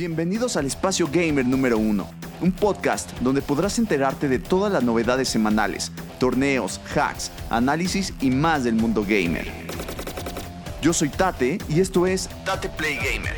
Bienvenidos 0.00 0.56
al 0.56 0.64
Espacio 0.64 1.10
Gamer 1.12 1.44
número 1.44 1.76
1, 1.76 2.10
un 2.40 2.52
podcast 2.52 3.10
donde 3.20 3.42
podrás 3.42 3.78
enterarte 3.78 4.28
de 4.28 4.38
todas 4.38 4.72
las 4.72 4.82
novedades 4.82 5.28
semanales, 5.28 5.92
torneos, 6.18 6.80
hacks, 6.96 7.30
análisis 7.50 8.14
y 8.18 8.30
más 8.30 8.64
del 8.64 8.76
mundo 8.76 9.04
gamer. 9.06 9.46
Yo 10.80 10.94
soy 10.94 11.10
Tate 11.10 11.58
y 11.68 11.80
esto 11.80 12.06
es 12.06 12.30
Tate 12.46 12.70
Play 12.70 12.96
Gamer. 12.96 13.36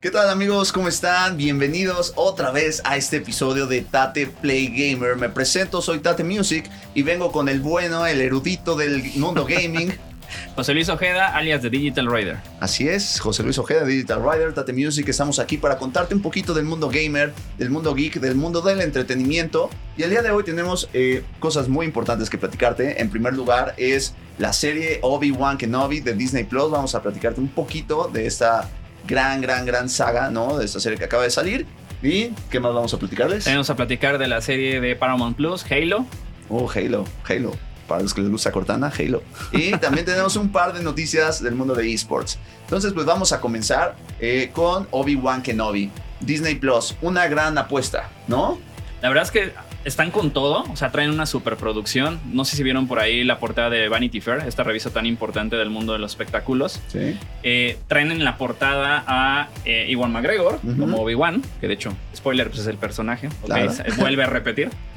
¿Qué 0.00 0.10
tal 0.10 0.28
amigos? 0.28 0.72
¿Cómo 0.72 0.88
están? 0.88 1.36
Bienvenidos 1.36 2.14
otra 2.16 2.50
vez 2.50 2.82
a 2.84 2.96
este 2.96 3.18
episodio 3.18 3.68
de 3.68 3.82
Tate 3.82 4.26
Play 4.26 4.66
Gamer. 4.66 5.14
Me 5.14 5.28
presento, 5.28 5.80
soy 5.80 6.00
Tate 6.00 6.24
Music 6.24 6.68
y 6.96 7.02
vengo 7.02 7.30
con 7.30 7.48
el 7.48 7.60
bueno, 7.60 8.06
el 8.06 8.20
erudito 8.20 8.74
del 8.74 9.04
mundo 9.14 9.46
gaming. 9.46 9.96
José 10.54 10.74
Luis 10.74 10.90
Ojeda, 10.90 11.34
alias 11.34 11.62
de 11.62 11.70
Digital 11.70 12.12
Rider. 12.12 12.36
Así 12.60 12.86
es, 12.86 13.18
José 13.20 13.42
Luis 13.42 13.56
Ojeda, 13.56 13.84
Digital 13.86 14.22
Rider, 14.22 14.52
Tate 14.52 14.74
Music. 14.74 15.08
Estamos 15.08 15.38
aquí 15.38 15.56
para 15.56 15.78
contarte 15.78 16.14
un 16.14 16.20
poquito 16.20 16.52
del 16.52 16.66
mundo 16.66 16.90
gamer, 16.90 17.32
del 17.56 17.70
mundo 17.70 17.94
geek, 17.94 18.20
del 18.20 18.34
mundo 18.34 18.60
del 18.60 18.82
entretenimiento. 18.82 19.70
Y 19.96 20.02
el 20.02 20.10
día 20.10 20.20
de 20.20 20.30
hoy 20.30 20.44
tenemos 20.44 20.90
eh, 20.92 21.24
cosas 21.40 21.68
muy 21.68 21.86
importantes 21.86 22.28
que 22.28 22.36
platicarte. 22.36 23.00
En 23.00 23.08
primer 23.08 23.32
lugar 23.32 23.74
es 23.78 24.14
la 24.38 24.52
serie 24.52 24.98
Obi-Wan 25.00 25.56
Kenobi 25.56 26.00
de 26.00 26.12
Disney 26.12 26.44
Plus. 26.44 26.70
Vamos 26.70 26.94
a 26.94 27.02
platicarte 27.02 27.40
un 27.40 27.48
poquito 27.48 28.10
de 28.12 28.26
esta 28.26 28.68
gran, 29.08 29.40
gran, 29.40 29.64
gran 29.64 29.88
saga, 29.88 30.30
¿no? 30.30 30.58
De 30.58 30.66
esta 30.66 30.80
serie 30.80 30.98
que 30.98 31.04
acaba 31.06 31.22
de 31.22 31.30
salir. 31.30 31.66
¿Y 32.02 32.28
qué 32.50 32.60
más 32.60 32.74
vamos 32.74 32.92
a 32.92 32.98
platicarles? 32.98 33.46
Vamos 33.46 33.70
a 33.70 33.76
platicar 33.76 34.18
de 34.18 34.28
la 34.28 34.42
serie 34.42 34.82
de 34.82 34.96
Paramount 34.96 35.34
Plus, 35.34 35.64
Halo. 35.70 36.04
Oh, 36.50 36.70
Halo, 36.70 37.06
Halo. 37.26 37.71
Para 37.92 38.04
los 38.04 38.14
que 38.14 38.22
les 38.22 38.30
gusta 38.30 38.50
Cortana, 38.50 38.90
Halo. 38.98 39.22
Y 39.52 39.72
también 39.72 40.06
tenemos 40.06 40.36
un 40.36 40.50
par 40.50 40.72
de 40.72 40.82
noticias 40.82 41.42
del 41.42 41.54
mundo 41.54 41.74
de 41.74 41.92
esports. 41.92 42.38
Entonces, 42.62 42.94
pues 42.94 43.04
vamos 43.04 43.32
a 43.32 43.40
comenzar 43.42 43.96
eh, 44.18 44.48
con 44.50 44.88
Obi-Wan 44.90 45.42
Kenobi. 45.42 45.90
Disney 46.18 46.54
Plus, 46.54 46.96
una 47.02 47.26
gran 47.28 47.58
apuesta, 47.58 48.08
¿no? 48.28 48.58
La 49.02 49.10
verdad 49.10 49.24
es 49.24 49.30
que 49.30 49.52
están 49.84 50.10
con 50.10 50.30
todo, 50.30 50.64
o 50.72 50.74
sea, 50.74 50.90
traen 50.90 51.10
una 51.10 51.26
superproducción. 51.26 52.18
No 52.32 52.46
sé 52.46 52.56
si 52.56 52.62
vieron 52.62 52.88
por 52.88 52.98
ahí 52.98 53.24
la 53.24 53.38
portada 53.38 53.68
de 53.68 53.90
Vanity 53.90 54.22
Fair, 54.22 54.38
esta 54.46 54.62
revista 54.62 54.88
tan 54.88 55.04
importante 55.04 55.56
del 55.56 55.68
mundo 55.68 55.92
de 55.92 55.98
los 55.98 56.12
espectáculos. 56.12 56.80
Sí. 56.88 57.18
Eh, 57.42 57.76
traen 57.88 58.10
en 58.10 58.24
la 58.24 58.38
portada 58.38 59.04
a 59.06 59.50
eh, 59.66 59.84
Iwan 59.90 60.12
McGregor 60.12 60.60
como 60.78 61.02
Obi-Wan, 61.02 61.42
que 61.60 61.68
de 61.68 61.74
hecho, 61.74 61.92
spoiler, 62.16 62.48
pues 62.48 62.60
es 62.60 62.68
el 62.68 62.78
personaje. 62.78 63.28
Claro. 63.44 63.70
vuelve 63.98 64.24
a 64.24 64.28
repetir. 64.28 64.70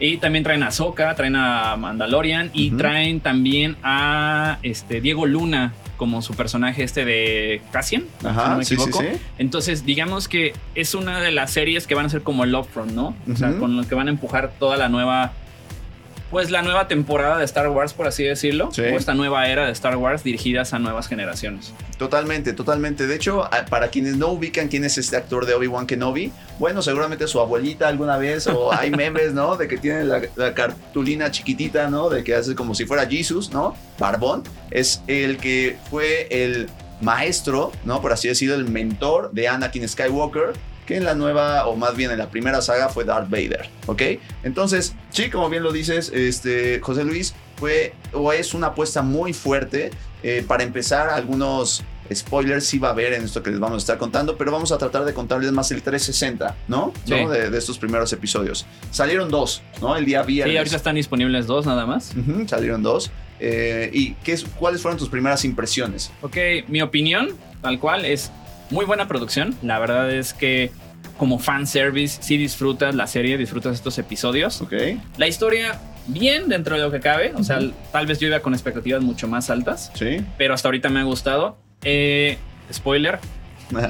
Y 0.00 0.16
también 0.16 0.42
traen 0.42 0.62
a 0.62 0.70
Soka, 0.70 1.14
traen 1.14 1.36
a 1.36 1.76
Mandalorian 1.76 2.50
y 2.54 2.70
traen 2.70 3.20
también 3.20 3.76
a 3.82 4.58
este, 4.62 5.00
Diego 5.00 5.26
Luna 5.26 5.74
como 5.98 6.22
su 6.22 6.32
personaje 6.32 6.82
este 6.82 7.04
de 7.04 7.60
Cassian, 7.70 8.04
si 8.20 8.26
no 8.26 8.56
me 8.56 8.64
sí, 8.64 8.72
equivoco. 8.72 9.00
sí. 9.02 9.08
Entonces, 9.36 9.84
digamos 9.84 10.28
que 10.28 10.54
es 10.74 10.94
una 10.94 11.20
de 11.20 11.30
las 11.30 11.50
series 11.50 11.86
que 11.86 11.94
van 11.94 12.06
a 12.06 12.08
ser 12.08 12.22
como 12.22 12.44
el 12.44 12.54
Upfront, 12.54 12.92
¿no? 12.92 13.14
O 13.30 13.36
sea, 13.36 13.52
con 13.58 13.76
lo 13.76 13.86
que 13.86 13.94
van 13.94 14.08
a 14.08 14.10
empujar 14.10 14.52
toda 14.58 14.78
la 14.78 14.88
nueva. 14.88 15.32
Pues 16.30 16.50
la 16.50 16.62
nueva 16.62 16.86
temporada 16.86 17.38
de 17.38 17.44
Star 17.44 17.68
Wars, 17.68 17.92
por 17.92 18.06
así 18.06 18.22
decirlo. 18.22 18.70
Sí. 18.72 18.82
O 18.82 18.96
esta 18.96 19.14
nueva 19.14 19.48
era 19.48 19.66
de 19.66 19.72
Star 19.72 19.96
Wars 19.96 20.22
dirigidas 20.22 20.72
a 20.72 20.78
nuevas 20.78 21.08
generaciones. 21.08 21.74
Totalmente, 21.98 22.52
totalmente. 22.52 23.08
De 23.08 23.16
hecho, 23.16 23.48
para 23.68 23.88
quienes 23.88 24.16
no 24.16 24.28
ubican 24.28 24.68
quién 24.68 24.84
es 24.84 24.96
este 24.96 25.16
actor 25.16 25.44
de 25.44 25.54
Obi-Wan 25.54 25.86
Kenobi, 25.86 26.32
bueno, 26.60 26.82
seguramente 26.82 27.26
su 27.26 27.40
abuelita 27.40 27.88
alguna 27.88 28.16
vez, 28.16 28.46
o 28.46 28.72
hay 28.78 28.90
memes, 28.90 29.34
¿no? 29.34 29.56
De 29.56 29.66
que 29.66 29.76
tiene 29.76 30.04
la, 30.04 30.22
la 30.36 30.54
cartulina 30.54 31.32
chiquitita, 31.32 31.90
¿no? 31.90 32.08
De 32.08 32.22
que 32.22 32.34
hace 32.34 32.54
como 32.54 32.74
si 32.76 32.86
fuera 32.86 33.06
Jesus, 33.06 33.50
¿no? 33.50 33.74
Barbón. 33.98 34.44
Es 34.70 35.02
el 35.08 35.38
que 35.38 35.78
fue 35.90 36.28
el 36.30 36.68
maestro, 37.00 37.72
¿no? 37.84 38.00
Por 38.00 38.12
así 38.12 38.28
decirlo, 38.28 38.54
el 38.54 38.66
mentor 38.66 39.32
de 39.32 39.48
Anakin 39.48 39.88
Skywalker, 39.88 40.52
que 40.90 40.96
en 40.96 41.04
la 41.04 41.14
nueva, 41.14 41.68
o 41.68 41.76
más 41.76 41.94
bien 41.94 42.10
en 42.10 42.18
la 42.18 42.30
primera 42.30 42.60
saga, 42.60 42.88
fue 42.88 43.04
Darth 43.04 43.30
Vader, 43.30 43.68
¿ok? 43.86 44.02
Entonces, 44.42 44.96
sí, 45.10 45.30
como 45.30 45.48
bien 45.48 45.62
lo 45.62 45.70
dices, 45.70 46.10
este, 46.12 46.80
José 46.80 47.04
Luis, 47.04 47.32
fue 47.54 47.94
o 48.12 48.32
es 48.32 48.54
una 48.54 48.68
apuesta 48.68 49.00
muy 49.00 49.32
fuerte. 49.32 49.92
Eh, 50.24 50.44
para 50.48 50.64
empezar, 50.64 51.08
algunos 51.08 51.84
spoilers 52.12 52.64
sí 52.64 52.80
va 52.80 52.88
a 52.88 52.90
haber 52.90 53.12
en 53.12 53.22
esto 53.22 53.40
que 53.40 53.50
les 53.50 53.60
vamos 53.60 53.76
a 53.76 53.78
estar 53.78 53.98
contando, 53.98 54.36
pero 54.36 54.50
vamos 54.50 54.72
a 54.72 54.78
tratar 54.78 55.04
de 55.04 55.14
contarles 55.14 55.52
más 55.52 55.70
el 55.70 55.80
360, 55.80 56.56
¿no? 56.66 56.92
Sí. 57.04 57.14
¿No? 57.14 57.30
De, 57.30 57.50
de 57.50 57.58
estos 57.58 57.78
primeros 57.78 58.12
episodios. 58.12 58.66
Salieron 58.90 59.30
dos, 59.30 59.62
¿no? 59.80 59.96
El 59.96 60.04
día 60.04 60.24
viernes. 60.24 60.52
Sí, 60.52 60.58
ahorita 60.58 60.74
están 60.74 60.96
disponibles 60.96 61.46
dos 61.46 61.66
nada 61.66 61.86
más. 61.86 62.12
Salieron 62.48 62.82
dos. 62.82 63.12
Eh, 63.38 63.90
¿Y 63.92 64.14
qué 64.24 64.32
es, 64.32 64.44
cuáles 64.44 64.82
fueron 64.82 64.98
tus 64.98 65.08
primeras 65.08 65.44
impresiones? 65.44 66.10
Ok, 66.20 66.36
mi 66.66 66.82
opinión, 66.82 67.28
tal 67.62 67.78
cual, 67.78 68.04
es 68.04 68.32
muy 68.70 68.84
buena 68.86 69.06
producción. 69.08 69.54
La 69.62 69.78
verdad 69.78 70.10
es 70.10 70.32
que 70.34 70.70
como 71.18 71.38
fanservice, 71.38 72.22
sí 72.22 72.36
disfrutas 72.38 72.94
la 72.94 73.06
serie, 73.06 73.36
disfrutas 73.36 73.74
estos 73.74 73.98
episodios. 73.98 74.60
¿Ok? 74.62 74.72
La 75.18 75.28
historia, 75.28 75.78
bien 76.06 76.48
dentro 76.48 76.76
de 76.76 76.82
lo 76.82 76.90
que 76.90 77.00
cabe. 77.00 77.32
O 77.36 77.44
sea, 77.44 77.60
tal 77.92 78.06
vez 78.06 78.18
yo 78.20 78.28
iba 78.28 78.40
con 78.40 78.54
expectativas 78.54 79.02
mucho 79.02 79.28
más 79.28 79.50
altas, 79.50 79.90
Sí. 79.94 80.24
pero 80.38 80.54
hasta 80.54 80.68
ahorita 80.68 80.88
me 80.88 81.00
ha 81.00 81.04
gustado. 81.04 81.58
Eh, 81.82 82.38
spoiler, 82.72 83.18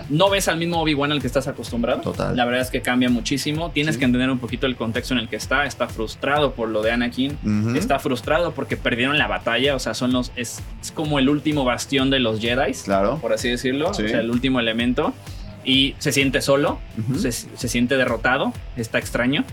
no 0.09 0.31
ves 0.31 0.49
al 0.49 0.57
mismo 0.59 0.81
Obi-Wan 0.83 1.13
al 1.13 1.21
que 1.21 1.27
estás 1.27 1.47
acostumbrado. 1.49 2.01
Total. 2.03 2.37
La 2.37 2.45
verdad 2.45 2.61
es 2.63 2.71
que 2.71 2.83
cambia 2.83 3.09
muchísimo. 3.09 3.71
Tienes 3.71 3.95
Sí. 3.95 3.99
que 4.01 4.05
entender 4.05 4.31
un 4.31 4.39
poquito 4.39 4.67
el 4.67 4.77
contexto 4.77 5.15
en 5.15 5.21
el 5.21 5.29
que 5.29 5.37
está. 5.37 5.65
Está 5.67 5.89
frustrado 5.89 6.53
por 6.55 6.69
lo 6.69 6.83
de 6.83 6.93
Anakin. 6.93 7.39
Está 7.77 7.99
frustrado 7.99 8.53
porque 8.53 8.77
perdieron 8.77 9.19
la 9.19 9.27
batalla. 9.27 9.75
O 9.75 9.79
sea, 9.79 9.95
son 9.95 10.13
los. 10.13 10.33
Es, 10.37 10.63
es 10.81 10.91
como 10.93 11.19
el 11.19 11.29
último 11.29 11.65
bastión 11.65 12.11
de 12.11 12.21
los 12.21 12.41
Jedi. 12.41 12.73
Claro. 12.85 13.19
Por 13.19 13.33
así 13.33 13.49
decirlo. 13.49 13.93
Sí. 13.95 14.05
O 14.05 14.09
sea, 14.09 14.21
el 14.21 14.31
último 14.31 14.61
elemento. 14.61 15.13
Y 15.65 15.95
se 15.99 16.13
siente 16.13 16.41
solo. 16.41 16.79
Se, 17.19 17.33
se 17.33 17.69
siente 17.69 17.97
derrotado. 17.97 18.53
Está 18.77 18.99
extraño. 18.99 19.45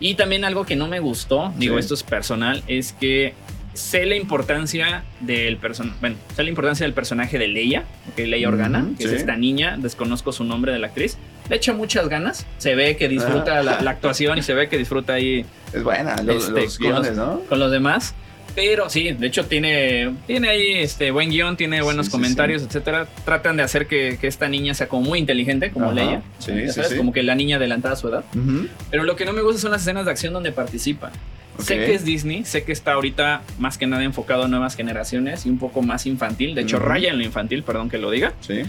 Y 0.00 0.14
también 0.14 0.44
algo 0.44 0.64
que 0.64 0.76
no 0.76 0.86
me 0.86 1.00
gustó, 1.00 1.52
digo, 1.56 1.74
Sí. 1.74 1.80
esto 1.80 1.94
es 1.94 2.04
personal, 2.04 2.62
es 2.68 2.92
que 2.92 3.34
sé 3.78 4.04
la 4.06 4.16
importancia 4.16 5.04
del 5.20 5.56
personaje. 5.56 5.96
Bueno, 6.00 6.16
sé 6.36 6.42
la 6.42 6.48
importancia 6.48 6.84
del 6.84 6.92
personaje 6.94 7.38
de 7.38 7.48
Leia, 7.48 7.84
que 8.16 8.26
Leia 8.26 8.48
Organa, 8.48 8.80
Ujú, 8.84 8.96
que 8.96 9.04
es 9.04 9.10
sí. 9.10 9.16
esta 9.16 9.36
niña, 9.36 9.76
desconozco 9.78 10.32
su 10.32 10.44
nombre 10.44 10.72
de 10.72 10.78
la 10.78 10.88
actriz. 10.88 11.16
Le 11.48 11.56
echa 11.56 11.72
muchas 11.72 12.08
ganas, 12.08 12.46
se 12.58 12.74
ve 12.74 12.96
que 12.96 13.08
disfruta 13.08 13.58
Ah. 13.58 13.62
la, 13.62 13.80
la 13.80 13.90
actuación 13.92 14.36
y 14.38 14.42
se 14.42 14.52
ve 14.54 14.68
que 14.68 14.76
disfruta 14.76 15.14
ahí 15.14 15.46
Es 15.72 15.82
buena, 15.82 16.16
los, 16.22 16.48
Este, 16.48 16.60
los 16.62 16.78
con 16.78 16.86
guiones, 16.88 17.16
los- 17.16 17.16
¿no? 17.16 17.40
con 17.48 17.58
los 17.58 17.70
demás. 17.70 18.14
Pero 18.54 18.90
sí, 18.90 19.12
de 19.12 19.26
hecho 19.28 19.44
tiene, 19.46 20.14
tiene 20.26 20.48
ahí 20.48 20.72
este 20.78 21.10
buen 21.12 21.30
guion, 21.30 21.56
tiene 21.56 21.80
buenos 21.80 22.06
Sí, 22.06 22.10
sí, 22.10 22.16
comentarios, 22.16 22.62
etcétera. 22.62 23.06
Tratan 23.24 23.56
de 23.56 23.62
hacer 23.62 23.86
que, 23.86 24.18
que 24.20 24.26
esta 24.26 24.48
niña 24.48 24.74
sea 24.74 24.88
como 24.88 25.02
muy 25.02 25.18
inteligente, 25.20 25.70
como 25.70 25.86
Ajá, 25.86 25.94
Leia. 25.94 26.22
sí, 26.38 26.52
sí, 26.66 26.72
sabes, 26.72 26.90
sí. 26.90 26.96
Como 26.96 27.12
que 27.12 27.22
la 27.22 27.34
niña 27.36 27.56
adelantada 27.56 27.94
a 27.94 27.96
su 27.96 28.08
edad. 28.08 28.24
Ujú. 28.34 28.66
Pero 28.90 29.04
lo 29.04 29.14
que 29.14 29.24
no 29.26 29.32
me 29.32 29.42
gusta 29.42 29.60
son 29.60 29.70
las 29.70 29.82
escenas 29.82 30.06
de 30.06 30.10
acción 30.10 30.32
donde 30.32 30.50
participa. 30.50 31.12
Sé 31.58 31.76
que 31.76 31.94
es 31.94 32.04
Disney, 32.04 32.44
sé 32.44 32.62
que 32.62 32.72
está 32.72 32.92
ahorita 32.92 33.42
más 33.58 33.78
que 33.78 33.86
nada 33.86 34.04
enfocado 34.04 34.44
a 34.44 34.48
nuevas 34.48 34.76
generaciones 34.76 35.44
y 35.46 35.50
un 35.50 35.58
poco 35.58 35.82
más 35.82 36.06
infantil. 36.06 36.54
De 36.54 36.62
hecho, 36.62 36.78
raya 36.78 37.10
en 37.10 37.18
lo 37.18 37.24
infantil, 37.24 37.62
perdón 37.62 37.88
que 37.90 37.98
lo 37.98 38.10
diga. 38.10 38.32
Sí. 38.40 38.62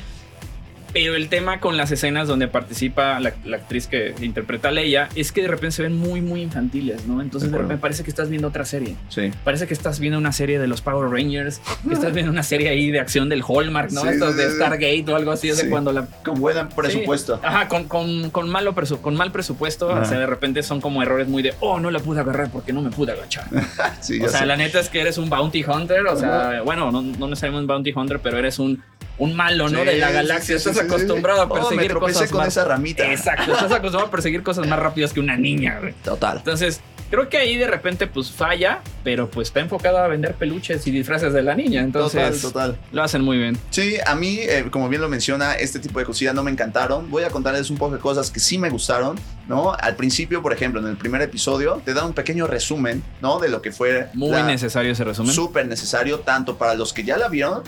Pero 0.94 1.16
el 1.16 1.30
tema 1.30 1.60
con 1.60 1.78
las 1.78 1.92
escenas 1.92 2.28
donde 2.28 2.48
participa 2.48 3.20
la, 3.20 3.34
la 3.46 3.58
actriz 3.58 3.88
que 3.88 4.16
interpreta 4.22 4.70
a 4.70 4.72
Leia 4.72 5.10
es 5.16 5.32
que 5.32 5.42
de 5.44 5.48
repente 5.48 5.72
se 5.72 5.84
ven 5.84 5.96
muy, 5.96 6.20
muy 6.22 6.42
infantiles, 6.42 7.06
¿no? 7.06 7.22
Entonces 7.22 7.52
repente 7.52 7.78
parece 7.78 8.04
que 8.04 8.10
estás 8.10 8.30
viendo 8.30 8.48
otra 8.48 8.66
serie. 8.66 8.96
Sí. 9.10 9.32
Parece 9.44 9.68
que 9.68 9.74
estás 9.74 10.00
viendo 10.00 10.18
una 10.18 10.32
serie 10.32 10.58
de 10.60 10.68
los 10.68 10.82
Power 10.82 11.10
Rangers, 11.12 11.62
que 11.88 11.94
estás 11.94 12.14
viendo 12.14 12.32
una 12.32 12.42
serie 12.44 12.70
ahí 12.70 12.90
de 12.90 13.00
acción 13.00 13.30
del 13.30 13.44
Hallmark, 13.48 13.92
¿no? 13.92 14.02
Sí, 14.02 14.08
Estos 14.10 14.36
de. 14.36 14.50
Stargate 14.50 15.06
o 15.10 15.16
algo 15.16 15.32
así, 15.32 15.50
es 15.50 15.58
Sí. 15.58 15.66
de 15.66 15.70
cuando 15.70 15.92
la 15.92 16.08
Con 16.24 16.40
buen 16.40 16.70
presupuesto. 16.70 17.36
Sí. 17.36 17.42
Ajá, 17.46 17.68
con, 17.68 17.84
con, 17.88 18.30
con, 18.32 18.50
malo 18.50 18.74
presu- 18.74 19.00
con 19.02 19.16
mal 19.16 19.32
presupuesto, 19.32 19.92
Ajá. 19.92 20.02
o 20.02 20.06
sea, 20.06 20.20
de 20.20 20.26
repente 20.26 20.64
son 20.64 20.82
como 20.82 21.04
errores 21.04 21.28
muy 21.28 21.44
de, 21.44 21.54
oh, 21.60 21.80
no 21.80 21.92
la 21.92 22.00
pude 22.00 22.20
agarrar 22.22 22.50
porque 22.52 22.74
no 22.74 22.82
me 22.82 22.90
pude 22.90 23.12
agachar. 23.12 23.46
Sí, 24.02 24.20
o 24.22 24.28
sea, 24.30 24.40
sé. 24.40 24.46
la 24.46 24.58
neta 24.58 24.80
es 24.80 24.90
que 24.90 25.02
eres 25.02 25.18
un 25.18 25.30
bounty 25.30 25.64
hunter, 25.64 26.06
o 26.08 26.16
sea, 26.18 26.62
bueno, 26.64 26.92
no, 26.92 27.02
no 27.02 27.28
necesariamente 27.28 27.62
un 27.62 27.68
bounty 27.68 27.92
hunter, 27.96 28.20
pero 28.22 28.38
eres 28.38 28.58
un, 28.60 28.82
un 29.19 29.35
malo, 29.35 29.69
¿no? 29.69 29.85
De 29.85 29.97
la 29.97 30.12
galaxia, 30.12 30.57
sí, 30.57 30.63
sí, 30.63 30.69
estás 30.69 30.85
acostumbrado 30.85 31.41
a 31.41 31.46
Oh, 31.46 31.47
me 31.47 31.59
perseguir 31.62 31.94
cosas 31.94 32.30
con 32.30 32.40
más... 32.40 32.47
esa 32.50 32.66
ramita. 32.66 33.12
Exacto, 33.12 33.52
estás 33.52 33.72
acostumbrado 33.72 34.08
a 34.08 34.11
perseguir 34.11 34.44
cosas 34.44 34.66
más 34.67 34.79
rápidas 34.79 35.14
que 35.14 35.20
una 35.20 35.35
niña, 35.38 35.79
güey. 35.79 35.94
Total. 36.03 36.38
Entonces, 36.38 36.79
creo 37.09 37.28
que 37.28 37.38
ahí 37.38 37.58
de 37.58 37.67
repente 37.67 38.08
pues 38.08 38.32
falla, 38.32 38.79
pero 39.03 39.29
pues 39.29 39.49
está 39.49 39.59
enfocado 39.59 39.97
a 39.97 40.08
vender 40.08 40.35
peluches 40.35 40.85
y 40.88 40.91
disfraces 40.91 41.34
de 41.34 41.41
la 41.41 41.55
niña, 41.55 41.82
entonces 41.82 42.41
total, 42.41 42.73
total. 42.73 42.79
lo 42.91 43.03
hacen 43.03 43.22
muy 43.22 43.38
bien. 43.38 43.58
Sí, 43.72 43.96
a 44.05 44.16
mí, 44.16 44.40
eh, 44.41 44.66
como 44.72 44.88
bien 44.90 45.02
lo 45.02 45.09
menciona, 45.09 45.55
este 45.55 45.79
tipo 45.79 45.99
de 45.99 46.05
cosillas 46.05 46.34
no 46.34 46.44
me 46.44 46.52
encantaron. 46.52 47.09
Voy 47.09 47.23
a 47.23 47.29
contarles 47.29 47.70
un 47.70 47.78
poco 47.78 47.96
de 47.96 48.02
cosas 48.02 48.32
que 48.32 48.40
sí 48.40 48.58
me 48.58 48.70
gustaron, 48.70 49.17
¿no? 49.49 49.73
Al 49.78 49.97
principio, 49.97 50.41
por 50.41 50.53
ejemplo, 50.53 50.79
en 50.79 50.87
el 50.87 50.96
primer 50.96 51.22
episodio, 51.22 51.81
te 51.84 51.93
da 51.93 52.05
un 52.05 52.13
pequeño 52.13 52.47
resumen, 52.47 53.03
¿no? 53.22 53.40
De 53.40 53.49
lo 53.49 53.61
que 53.61 53.73
fue 53.73 54.07
Muy 54.13 54.29
la- 54.31 54.43
necesario 54.46 54.93
ese 54.93 55.03
resumen. 55.03 55.34
súper 55.34 55.67
necesario, 55.67 56.19
tanto 56.19 56.55
para 56.57 56.75
los 56.75 56.93
que 56.93 57.03
ya 57.03 57.17
la 57.17 57.28
vieron, 57.28 57.63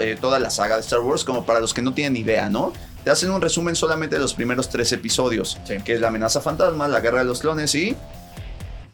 eh, 0.00 0.18
toda 0.20 0.38
la 0.38 0.50
saga 0.50 0.74
de 0.74 0.82
Star 0.82 1.00
Wars, 1.00 1.24
como 1.24 1.46
para 1.46 1.60
los 1.60 1.72
que 1.72 1.80
no 1.80 1.94
tienen 1.94 2.16
idea, 2.16 2.50
¿no? 2.50 2.74
Te 3.04 3.10
hacen 3.10 3.30
un 3.30 3.40
resumen 3.40 3.74
solamente 3.76 4.16
de 4.16 4.20
los 4.20 4.34
primeros 4.34 4.68
tres 4.68 4.92
episodios, 4.92 5.58
Sí. 5.64 5.76
que 5.82 5.94
es 5.94 6.00
la 6.02 6.08
amenaza 6.08 6.42
fantasma, 6.42 6.86
la 6.88 7.00
guerra 7.00 7.20
de 7.20 7.24
los 7.24 7.40
clones 7.40 7.74
y 7.74 7.96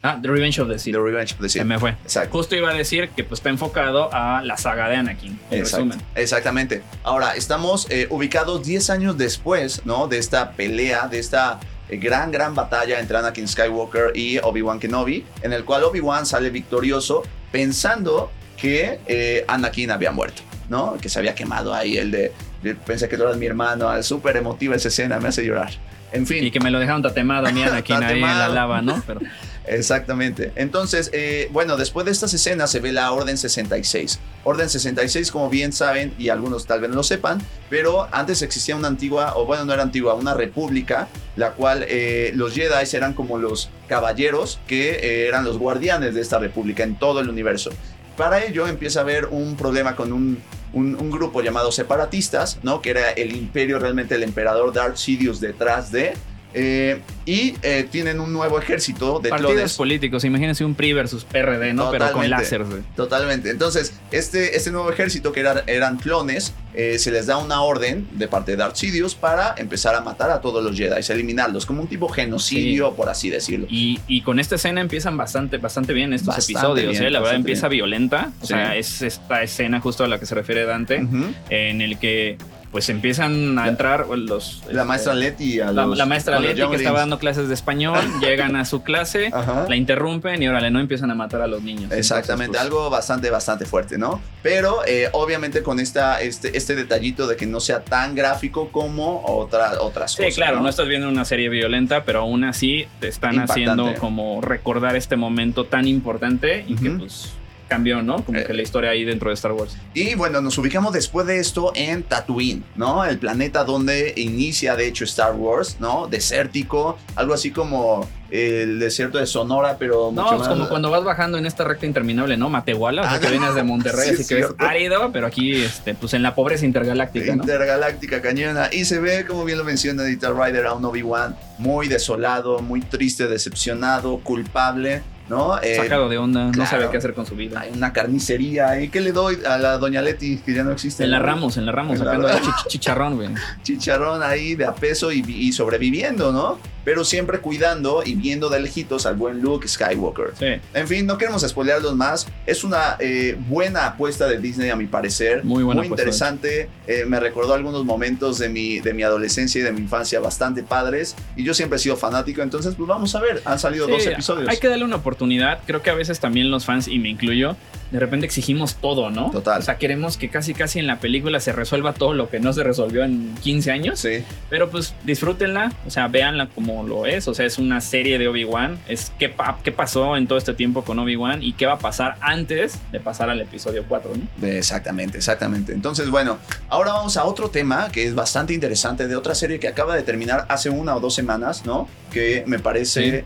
Ah, 0.03 0.19
The 0.23 0.29
Revenge 0.29 0.61
of 0.61 0.69
the 0.69 0.79
Sith. 0.79 0.95
The 0.95 1.01
Revenge 1.01 1.33
of 1.33 1.41
the 1.41 1.49
Se 1.49 1.59
Sith. 1.59 1.65
me 1.67 1.79
fue. 1.81 1.91
Exacto. 2.05 2.31
Justo 2.39 2.55
iba 2.55 2.71
a 2.71 2.75
decir 2.75 3.09
que 3.17 3.25
pues 3.25 3.41
está 3.41 3.49
enfocado 3.49 4.09
a 4.13 4.41
la 4.43 4.57
saga 4.57 4.89
de 4.89 4.95
Anakin. 4.97 5.41
En 5.51 5.59
Exacto, 5.59 5.87
resumen. 5.87 6.07
exactamente. 6.15 6.83
Ahora, 7.03 7.35
estamos 7.35 7.89
eh, 7.91 8.07
ubicados 8.11 8.63
10 8.65 8.89
años 8.91 9.19
después, 9.19 9.83
¿no? 9.85 10.07
De 10.07 10.19
esta 10.19 10.53
pelea, 10.53 11.09
de 11.09 11.19
esta 11.19 11.59
gran, 11.91 12.31
gran 12.33 12.55
batalla 12.55 12.99
entre 13.01 13.17
Anakin 13.19 13.47
Skywalker 13.49 14.13
y 14.17 14.39
Obi-Wan 14.39 14.79
Kenobi, 14.81 15.25
en 15.43 15.53
el 15.53 15.65
cual 15.65 15.85
Obi-Wan 15.85 16.27
sale 16.27 16.51
victorioso 16.51 17.23
pensando 17.53 18.31
que 18.57 19.01
eh, 19.07 19.45
Anakin 19.49 19.91
había 19.91 20.11
muerto, 20.13 20.43
¿no? 20.69 20.97
Que 21.01 21.09
se 21.09 21.19
había 21.19 21.35
quemado 21.35 21.73
ahí 21.75 21.97
el 21.99 22.11
de, 22.11 22.33
de- 22.63 22.75
pensé 22.75 23.09
que 23.09 23.17
tú 23.17 23.23
eras 23.25 23.37
mi 23.37 23.47
hermano, 23.47 23.95
es 23.97 24.07
súper 24.07 24.37
emotiva 24.37 24.75
esa 24.77 24.89
escena, 24.89 25.19
me 25.21 25.29
hace 25.29 25.45
llorar. 25.45 25.71
En 26.13 26.27
fin. 26.27 26.45
Y 26.45 26.51
que 26.51 26.61
me 26.61 26.71
lo 26.71 26.79
dejaron 26.79 27.03
tatemado 27.03 27.47
a 27.47 27.51
mí 27.53 27.63
Anakin 27.63 28.03
ahí 28.03 28.15
en 28.17 28.21
la 28.39 28.49
lava, 28.49 28.81
¿no? 28.83 29.03
Pero 29.07 29.21
Exactamente. 29.67 30.53
Entonces, 30.55 31.11
eh, 31.13 31.49
bueno, 31.53 31.77
después 31.77 32.07
de 32.07 32.13
estas 32.13 32.33
escenas 32.35 32.71
se 32.71 32.81
ve 32.81 32.93
la 32.93 33.11
Orden 33.13 33.37
66. 33.37 34.19
Orden 34.45 34.69
66, 34.71 35.31
como 35.33 35.51
bien 35.51 35.73
saben, 35.73 36.15
y 36.19 36.29
algunos 36.29 36.67
tal 36.67 36.81
vez 36.81 36.91
no 36.91 36.97
lo 36.97 37.03
sepan, 37.03 37.41
pero 37.69 38.09
antes 38.13 38.43
existía 38.43 38.77
una 38.77 38.89
antigua, 38.89 39.35
o 39.37 39.45
bueno, 39.45 39.65
no 39.65 39.73
era 39.73 39.83
antigua, 39.83 40.15
una 40.15 40.35
república, 40.35 41.09
la 41.37 41.53
cual 41.53 41.85
eh, 41.89 42.31
los 42.35 42.55
Jedi 42.55 42.75
eran 42.97 43.13
como 43.15 43.39
los 43.39 43.71
caballeros 43.89 44.61
que 44.67 44.91
eh, 44.91 45.27
eran 45.29 45.45
los 45.45 45.59
guardianes 45.59 46.15
de 46.15 46.21
esta 46.21 46.39
república 46.39 46.85
en 46.85 46.97
todo 46.97 47.21
el 47.21 47.29
universo. 47.29 47.71
Para 48.17 48.45
ello 48.45 48.67
empieza 48.67 49.01
a 49.01 49.03
haber 49.03 49.27
un 49.27 49.57
problema 49.57 49.95
con 49.97 50.13
un, 50.13 50.39
un- 50.73 50.95
un 50.95 51.11
grupo 51.11 51.43
llamado 51.43 51.71
separatistas, 51.73 52.59
¿no? 52.63 52.81
Que 52.81 52.91
era 52.91 53.11
el 53.11 53.35
imperio, 53.37 53.79
realmente 53.79 54.15
el 54.15 54.23
emperador 54.23 54.73
Darth 54.73 54.97
Sidious 54.97 55.41
detrás 55.41 55.91
de... 55.93 56.15
eh, 56.59 57.01
y 57.27 57.55
eh, 57.63 57.87
tienen 57.91 58.19
un 58.19 58.33
nuevo 58.33 58.59
ejército 58.59 59.21
de 59.21 59.29
partidos 59.29 59.53
clones. 59.53 59.75
políticos, 59.77 60.25
imagínense 60.25 60.65
un 60.65 60.75
PRI 60.75 60.95
versus 60.95 61.25
PRD, 61.25 61.75
¿no? 61.75 61.91
Pero 61.91 62.05
con 62.07 62.23
Totalmente. 62.23 62.29
láser, 62.29 62.65
güey. 62.65 62.81
Totalmente. 62.97 63.51
Entonces, 63.51 63.93
este, 64.11 64.57
este 64.57 64.71
nuevo 64.71 64.91
ejército 64.91 65.33
que 65.33 65.41
era- 65.41 65.65
eran 65.67 65.99
clones, 65.99 66.55
eh, 66.73 66.99
se 66.99 67.11
les 67.11 67.27
da 67.27 67.37
una 67.39 67.61
orden 67.63 68.07
de 68.13 68.27
parte 68.29 68.53
de 68.53 68.57
Darth 68.57 68.77
Sidious 68.77 69.15
para 69.15 69.55
empezar 69.59 69.95
a 69.95 70.01
matar 70.01 70.31
a 70.31 70.41
todos 70.41 70.65
los 70.65 70.77
Jedi, 70.77 71.01
eliminarlos, 71.13 71.67
como 71.67 71.83
un 71.83 71.89
tipo 71.89 72.09
genocidio, 72.09 72.95
por 72.95 73.09
así 73.11 73.29
decirlo. 73.29 73.67
Y, 73.69 74.01
y 74.09 74.23
con 74.23 74.39
esta 74.41 74.55
escena 74.55 74.81
empiezan 74.81 75.17
bastante, 75.17 75.59
bastante 75.59 75.93
bien 75.93 76.13
estos 76.15 76.29
Bastante 76.37 76.53
episodios, 76.53 76.91
bien, 76.93 77.03
¿eh? 77.05 77.11
La 77.11 77.21
verdad 77.21 77.37
empieza 77.37 77.69
violenta. 77.69 78.33
O 78.41 78.47
Sí. 78.47 78.55
sea, 78.55 78.77
es 78.77 79.03
esta 79.03 79.43
escena 79.43 79.81
justo 79.81 80.05
a 80.05 80.09
la 80.09 80.19
que 80.19 80.25
se 80.27 80.35
refiere 80.35 80.65
Dante, 80.65 81.07
en 81.51 81.81
el 81.83 81.99
que 81.99 82.39
pues 82.77 82.91
empiezan 82.91 83.59
a 83.59 83.63
La- 83.63 83.69
entrar 83.71 84.07
los... 84.07 84.61
La 84.71 84.85
maestra 84.85 85.15
Leti 85.15 85.61
a 85.61 85.73
La, 85.73 85.87
los- 85.87 85.97
la 85.97 86.05
maestra 86.05 86.37
a 86.37 86.41
los 86.41 86.55
Leti 86.55 86.69
que 86.69 86.77
estaba 86.77 86.99
dando 86.99 87.19
clases 87.19 87.49
de 87.49 87.55
español, 87.55 87.99
llegan 88.21 88.55
a 88.55 88.67
su 88.67 88.83
clase, 88.83 89.31
Ajá. 89.33 89.65
la 89.67 89.77
interrumpen 89.77 90.43
y 90.43 90.49
órale, 90.49 90.71
no 90.71 90.79
empiezan 90.79 91.11
a 91.11 91.15
matar 91.15 91.41
a 91.41 91.47
los 91.47 91.63
niños. 91.63 91.91
Exactamente, 91.91 92.59
Entonces, 92.59 92.69
pues, 92.71 92.79
algo 92.83 92.91
bastante, 92.91 93.31
bastante 93.31 93.65
fuerte, 93.65 93.97
¿no? 93.97 94.21
Pero 94.43 94.81
eh, 94.87 95.09
obviamente 95.13 95.63
con 95.63 95.81
esta, 95.81 96.21
este, 96.21 96.55
este 96.55 96.75
detallito 96.75 97.27
de 97.27 97.37
que 97.37 97.47
no 97.47 97.61
sea 97.61 97.83
tan 97.83 98.15
gráfico 98.15 98.69
como 98.71 99.23
otra, 99.25 99.81
otras 99.81 100.13
Sí, 100.13 100.19
cosas. 100.25 100.35
claro, 100.35 100.61
¿no? 100.61 100.69
estás 100.69 100.87
viendo 100.87 101.09
una 101.09 101.25
serie 101.25 101.49
violenta, 101.49 102.05
pero 102.05 102.21
aún 102.21 102.45
así 102.45 102.87
te 103.01 103.09
están 103.09 103.37
Impactante. 103.37 103.71
haciendo 103.71 103.95
como 103.99 104.43
recordar 104.43 104.97
este 104.97 105.17
momento 105.17 105.65
tan 105.65 105.89
importante 105.89 106.63
y 106.69 106.75
que 106.77 106.91
pues 106.91 107.31
cambió, 107.69 108.03
¿no? 108.03 108.25
Como 108.25 108.39
Eh. 108.39 108.45
que 108.45 108.53
la 108.55 108.63
historia 108.63 108.91
ahí 108.91 109.05
dentro 109.05 109.31
de 109.31 109.35
Star 109.35 109.53
Wars. 109.53 109.77
Y 109.95 110.15
bueno, 110.15 110.41
nos 110.41 110.57
ubicamos 110.59 110.93
después 110.93 111.27
de 111.27 111.39
esto 111.39 111.73
en 111.75 112.03
Tatooine, 112.03 112.65
¿no? 112.77 113.05
El 113.05 113.19
planeta 113.19 113.65
donde 113.65 114.13
inicia, 114.17 114.77
de 114.77 114.87
hecho, 114.87 115.05
Star 115.05 115.35
Wars, 115.35 115.77
¿no? 115.81 116.07
Desértico, 116.09 116.99
algo 117.15 117.35
así 117.35 117.51
como 117.51 118.09
el 118.31 118.81
desierto 118.81 119.19
de 119.19 119.27
Sonora, 119.27 119.77
pero 119.79 120.11
No, 120.13 120.23
mucho 120.23 120.37
pues 120.37 120.41
más. 120.41 120.49
como 120.49 120.69
cuando 120.69 120.91
vas 120.91 121.05
bajando 121.05 121.39
en 121.39 121.47
esta 121.47 121.63
recta 121.65 121.87
interminable, 121.87 122.37
¿no? 122.37 122.49
Matehuala, 122.51 123.03
o 123.03 123.05
sea, 123.05 123.15
Ah, 123.15 123.21
que 123.21 123.27
no. 123.27 123.31
vienes 123.33 123.55
de 123.55 123.63
Monterrey, 123.63 124.09
Sí, 124.09 124.13
así 124.15 124.23
es 124.23 124.29
que 124.29 124.35
cierto. 124.37 124.65
árido, 124.67 125.11
pero 125.13 125.27
aquí, 125.29 125.53
este, 125.63 125.95
pues 125.95 126.13
en 126.15 126.23
la 126.25 126.35
pobreza 126.35 126.65
intergaláctica, 126.67 127.37
¿no? 127.37 127.43
Intergaláctica 127.45 128.21
cañona. 128.23 128.69
Y 128.73 128.85
se 128.85 128.99
ve, 128.99 129.25
como 129.27 129.45
bien 129.45 129.59
lo 129.59 129.65
menciona 129.65 130.03
Editor 130.03 130.37
Rider, 130.37 130.67
a 130.67 130.75
un 130.75 130.85
Obi-Wan 130.85 131.37
muy 131.59 131.87
desolado, 131.89 132.59
muy 132.61 132.81
triste, 132.81 133.29
decepcionado, 133.29 134.19
culpable, 134.19 135.03
¿no? 135.29 135.59
Eh, 135.61 135.77
Sacado 135.77 136.09
de 136.09 136.19
onda, 136.19 136.51
no 136.57 136.67
sabe 136.67 136.89
qué 136.91 136.97
hacer 136.99 137.15
con 137.15 137.27
su 137.27 137.35
vida. 137.37 137.61
hay 137.61 137.71
una 137.73 137.93
carnicería. 137.93 138.81
¿Y 138.81 138.89
qué 138.89 139.01
le 139.01 139.13
doy 139.13 139.39
a 139.47 139.59
la 139.59 139.79
Doña 139.79 140.03
Leti, 140.03 140.39
que 140.39 140.55
ya 140.55 140.63
no 140.65 140.71
existe? 140.73 141.05
En 141.05 141.11
la. 141.11 141.19
Ramos, 141.19 141.57
en 141.57 141.67
la 141.67 141.73
Ramos, 141.73 141.99
En 141.99 142.05
sacando 142.05 142.29
chich- 142.29 142.67
chicharrón, 142.69 143.17
güey. 143.17 143.29
chicharrón 143.63 144.23
ahí 144.23 144.55
de 144.55 144.65
a 144.67 144.75
peso 144.75 145.11
y, 145.13 145.25
y 145.27 145.53
sobreviviendo, 145.53 146.33
¿no? 146.33 146.59
Pero 146.87 147.05
siempre 147.05 147.41
cuidando 147.41 148.05
y 148.07 148.15
viendo 148.15 148.49
de 148.49 148.61
lejitos 148.61 149.07
al 149.07 149.17
buen 149.17 149.41
Luke 149.43 149.67
Skywalker. 149.67 150.35
Sí, 150.39 150.47
En 150.73 150.87
fin, 150.87 151.05
no 151.05 151.19
queremos 151.19 151.43
spoilearlos 151.43 151.97
más. 151.97 152.29
Es 152.47 152.63
una 152.63 152.97
eh, 153.01 153.37
buena 153.49 153.87
apuesta 153.87 154.29
de 154.29 154.39
Disney, 154.39 154.71
a 154.71 154.77
mi 154.77 154.87
parecer. 154.87 155.43
Muy 155.43 155.65
buena 155.65 155.81
Muy 155.81 155.89
interesante. 155.89 156.69
Eh, 156.87 157.05
me 157.05 157.19
recordó 157.19 157.55
algunos 157.55 157.85
momentos 157.85 158.39
de 158.39 158.49
mi, 158.49 158.79
de 158.79 158.95
mi 158.95 159.03
adolescencia 159.03 159.61
y 159.61 159.65
de 159.65 159.73
mi 159.73 159.81
infancia 159.81 160.21
bastante 160.21 160.63
padres. 160.63 161.17
Y 161.35 161.43
yo 161.43 161.55
siempre 161.55 161.75
he 161.75 161.81
sido 161.81 161.97
fanático. 161.97 162.41
Entonces, 162.41 162.77
pues 162.77 162.87
vamos 162.87 163.13
a 163.17 163.21
ver. 163.21 163.43
Han 163.45 163.59
salido 163.59 163.87
Sí, 163.87 163.91
dos 163.91 164.07
episodios. 164.07 164.49
Hay 164.49 164.59
que 164.59 164.69
darle 164.69 164.85
una 164.85 164.95
oportunidad. 164.95 165.59
Creo 165.67 165.83
que 165.83 165.91
a 165.91 165.95
veces 165.95 166.21
también 166.21 166.53
los 166.53 166.67
fans, 166.67 166.87
y 166.87 167.01
me 167.01 167.09
incluyo, 167.09 167.57
de 167.91 168.01
repente 168.01 168.27
exigimos 168.27 168.75
todo, 168.77 169.11
¿no? 169.11 169.31
Total. 169.31 169.61
O 169.61 169.63
sea, 169.63 169.79
queremos 169.79 170.17
que 170.17 170.29
casi 170.29 170.55
casi 170.55 170.79
en 170.79 170.87
la 170.87 170.99
película 171.01 171.41
se 171.41 171.53
resuelva 171.53 171.93
todo 171.93 172.15
lo 172.15 172.29
que 172.29 172.41
no 172.41 172.53
se 172.53 172.63
resolvió 172.65 173.05
en 173.05 173.35
15 173.43 173.71
años. 173.71 174.01
Sí, 174.01 174.25
Pero 174.51 174.71
pues 174.71 174.95
disfrútenla, 175.05 175.73
o 175.87 175.91
sea, 175.91 176.09
véanla 176.09 176.49
como 176.49 176.83
lo 176.83 177.07
es. 177.07 177.29
O 177.29 177.35
sea, 177.35 177.47
es 177.47 177.59
una 177.59 177.81
serie 177.81 178.19
de 178.19 178.29
Obi-Wan. 178.29 178.79
Es 178.89 179.13
qué, 179.19 179.29
pa- 179.29 179.59
qué 179.63 179.73
pasó 179.73 180.17
en 180.17 180.27
todo 180.27 180.39
este 180.39 180.55
tiempo 180.55 180.83
con 180.85 180.99
Obi-Wan 180.99 181.43
y 181.43 181.53
qué 181.53 181.67
va 181.67 181.75
a 181.75 181.79
pasar 181.79 182.17
antes 182.21 182.79
de 182.93 183.01
pasar 183.01 183.31
al 183.31 183.41
episodio 183.41 183.85
4, 183.89 184.11
¿no? 184.17 184.47
exactamente, 184.47 185.19
exactamente. 185.19 185.73
Entonces, 185.73 186.11
bueno, 186.11 186.39
ahora 186.69 186.93
vamos 186.93 187.17
a 187.17 187.25
otro 187.25 187.51
tema 187.51 187.91
que 187.93 188.05
es 188.07 188.15
bastante 188.15 188.53
interesante 188.55 189.07
de 189.09 189.17
otra 189.17 189.35
serie 189.35 189.59
que 189.61 189.69
acaba 189.69 189.95
de 189.95 190.03
terminar 190.03 190.47
hace 190.49 190.71
una 190.71 190.97
o 190.97 191.01
dos 191.01 191.15
semanas, 191.15 191.65
¿no? 191.65 191.89
Que 192.13 192.45
me 192.47 192.59
parece, 192.59 193.21
sí, 193.21 193.25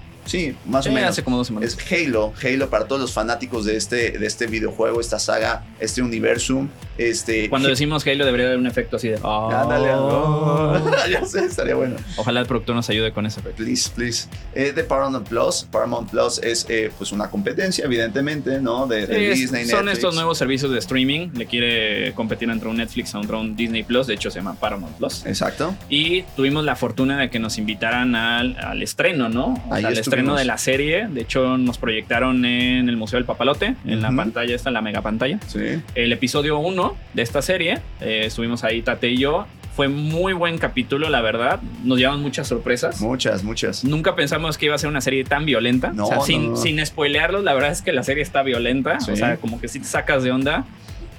más 0.67 0.87
o 0.87 0.88
Sí, 0.88 0.94
menos. 0.94 1.11
hace 1.11 1.22
como 1.25 1.37
dos 1.37 1.46
semanas. 1.49 1.76
Es 1.76 1.93
Halo, 1.93 2.32
Halo 2.43 2.70
para 2.70 2.87
todos 2.87 3.00
los 3.00 3.12
fanáticos 3.12 3.64
de 3.64 3.76
este, 3.76 4.12
de 4.12 4.26
este 4.26 4.46
videojuego, 4.46 5.00
esta 5.00 5.19
saga, 5.19 5.64
este 5.81 6.02
universum. 6.02 6.69
Este, 6.99 7.49
Cuando 7.49 7.69
decimos 7.69 8.06
Halo 8.06 8.25
debería 8.26 8.46
haber 8.46 8.58
un 8.58 8.67
efecto 8.67 8.96
así 8.96 9.08
de... 9.08 9.19
"Oh". 9.22 9.50
ya 11.11 11.25
sé, 11.25 11.44
estaría 11.46 11.75
bueno. 11.75 11.96
Ojalá 12.17 12.40
el 12.40 12.46
productor 12.46 12.75
nos 12.76 12.88
ayude 12.90 13.12
con 13.12 13.26
ese 13.26 13.40
efecto. 13.40 13.62
Please, 13.62 13.90
please. 13.94 14.28
Eh, 14.55 14.72
de 14.72 14.84
Paramount 14.84 15.26
Plus. 15.28 15.67
Paramount 15.70 16.11
Plus 16.11 16.38
es 16.43 16.67
eh, 16.69 16.90
pues 16.96 17.12
una 17.12 17.31
competencia, 17.31 17.84
evidentemente, 17.84 18.61
¿no? 18.61 18.87
De, 18.87 19.06
de 19.06 19.14
Sí, 19.17 19.25
es- 19.25 19.38
Disney, 19.40 19.64
son 19.67 19.81
Netflix. 19.87 19.99
estos 19.99 20.14
nuevos 20.14 20.38
servicios 20.38 20.70
de 20.70 20.78
streaming. 20.78 21.31
Le 21.34 21.46
quiere 21.46 22.12
competir 22.14 22.50
entre 22.50 22.69
un 22.69 22.76
Netflix 22.76 23.12
contra 23.12 23.38
un 23.38 23.56
Disney 23.56 23.82
Plus. 23.82 24.06
De 24.06 24.14
hecho, 24.14 24.31
se 24.31 24.38
llama 24.38 24.55
Paramount 24.55 24.96
Plus. 24.96 25.25
Exacto. 25.26 25.75
Y 25.88 26.22
tuvimos 26.37 26.64
la 26.64 26.76
fortuna 26.76 27.19
de 27.19 27.31
que 27.31 27.38
nos 27.38 27.58
invitaran 27.58 28.14
al, 28.14 28.56
al 28.58 28.82
estreno, 28.82 29.29
¿no? 29.29 29.55
O 29.69 29.74
Ahí 29.74 29.82
sea. 29.82 29.91
Estreno 30.10 30.36
de 30.36 30.44
la 30.44 30.58
serie. 30.58 31.06
De 31.08 31.22
hecho, 31.22 31.56
nos 31.58 31.79
proyectaron 31.79 32.44
en 32.44 32.88
el 32.88 32.96
Museo 32.96 33.19
del 33.19 33.24
Papalote, 33.24 33.74
en 33.86 34.02
la 34.02 34.10
pantalla 34.10 34.55
esta, 34.55 34.70
la 34.70 34.82
mega 34.82 35.02
pantalla. 35.02 35.38
Sí. 35.46 35.82
El 35.94 36.12
episodio 36.12 36.58
1 36.58 36.96
de 37.14 37.22
esta 37.22 37.43
serie, 37.43 37.79
eh, 38.00 38.22
estuvimos 38.26 38.64
ahí 38.64 38.82
Tate 38.82 39.10
y 39.10 39.19
yo. 39.19 39.46
Fue 39.74 39.88
muy 39.88 40.32
buen 40.32 40.58
capítulo, 40.58 41.08
la 41.08 41.22
verdad. 41.22 41.60
Nos 41.84 41.98
llevaron 41.98 42.20
muchas 42.20 42.48
sorpresas. 42.48 43.00
Muchas, 43.00 43.44
muchas. 43.44 43.84
Nunca 43.84 44.14
pensamos 44.14 44.58
que 44.58 44.67
iba 44.67 44.74
a 44.74 44.79
ser 44.79 44.90
una 44.90 45.00
serie 45.00 45.24
tan 45.24 45.46
violenta. 45.46 45.93
No, 45.93 46.05
o 46.05 46.08
sea, 46.08 46.17
no, 46.17 46.22
sin, 46.24 46.50
no. 46.50 46.56
sin 46.56 46.84
spoilearlos, 46.84 47.44
la 47.44 47.55
verdad 47.55 47.70
es 47.70 47.81
que 47.81 47.93
la 47.93 48.02
serie 48.02 48.22
está 48.22 48.43
violenta. 48.43 49.00
Sí. 49.00 49.12
O 49.12 49.17
sea, 49.17 49.36
como 49.36 49.60
que 49.60 49.69
sí 49.69 49.79
te 49.79 49.86
sacas 49.86 50.22
de 50.22 50.32
onda. 50.32 50.67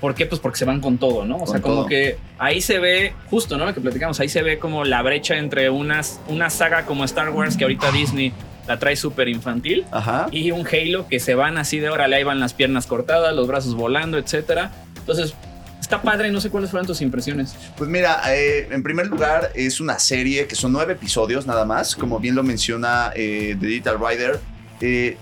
¿Por 0.02 0.16
qué? 0.16 0.26
Pues 0.26 0.42
porque 0.42 0.58
se 0.58 0.66
van 0.66 0.82
con 0.82 0.98
todo, 0.98 1.26
¿no? 1.26 1.38
O 1.38 1.48
sea, 1.48 1.62
como 1.62 1.76
todo. 1.76 1.86
que 1.86 2.18
ahí 2.40 2.60
se 2.60 2.80
ve, 2.80 3.14
justo, 3.30 3.58
¿no? 3.58 3.66
Lo 3.66 3.74
que 3.76 3.82
platicamos, 3.82 4.20
ahí 4.20 4.30
se 4.30 4.42
ve 4.42 4.58
como 4.58 4.84
la 4.84 5.04
brecha 5.04 5.38
entre 5.38 5.70
unas, 5.70 6.20
una 6.28 6.50
saga 6.50 6.86
como 6.86 7.06
Star 7.06 7.30
Wars, 7.30 7.56
que 7.56 7.66
ahorita 7.66 7.92
Disney 7.92 8.34
la 8.72 8.80
trae 8.80 8.96
súper 8.96 9.28
infantil, 9.28 9.86
Ajá. 9.92 10.28
y 10.32 10.52
un 10.52 10.66
Halo 10.66 11.06
que 11.10 11.20
se 11.20 11.36
van 11.36 11.58
así 11.58 11.80
de 11.80 11.90
órale, 11.90 12.16
ahí 12.16 12.24
van 12.24 12.40
las 12.40 12.54
piernas 12.54 12.88
cortadas, 12.88 13.36
los 13.36 13.46
brazos 13.46 13.76
volando, 13.76 14.18
etcétera. 14.18 14.72
Entonces, 14.96 15.34
está 15.82 16.02
padre, 16.02 16.32
no 16.32 16.40
sé 16.40 16.50
cuáles 16.50 16.70
fueron 16.70 16.88
tus 16.88 17.02
impresiones. 17.02 17.54
Pues 17.76 17.90
mira, 17.90 18.22
eh, 18.34 18.70
en 18.72 18.82
primer 18.82 19.08
lugar 19.08 19.52
es 19.56 19.82
una 19.82 20.00
serie 20.00 20.48
que 20.48 20.56
son 20.56 20.72
nueve 20.72 20.94
episodios 20.94 21.46
nada 21.46 21.66
más, 21.66 21.98
como 21.98 22.18
bien 22.22 22.34
lo 22.34 22.44
menciona 22.44 23.12
eh, 23.14 23.58
The 23.60 23.68
Digital 23.68 23.98
Rider. 24.00 24.40
Eh, 24.80 25.18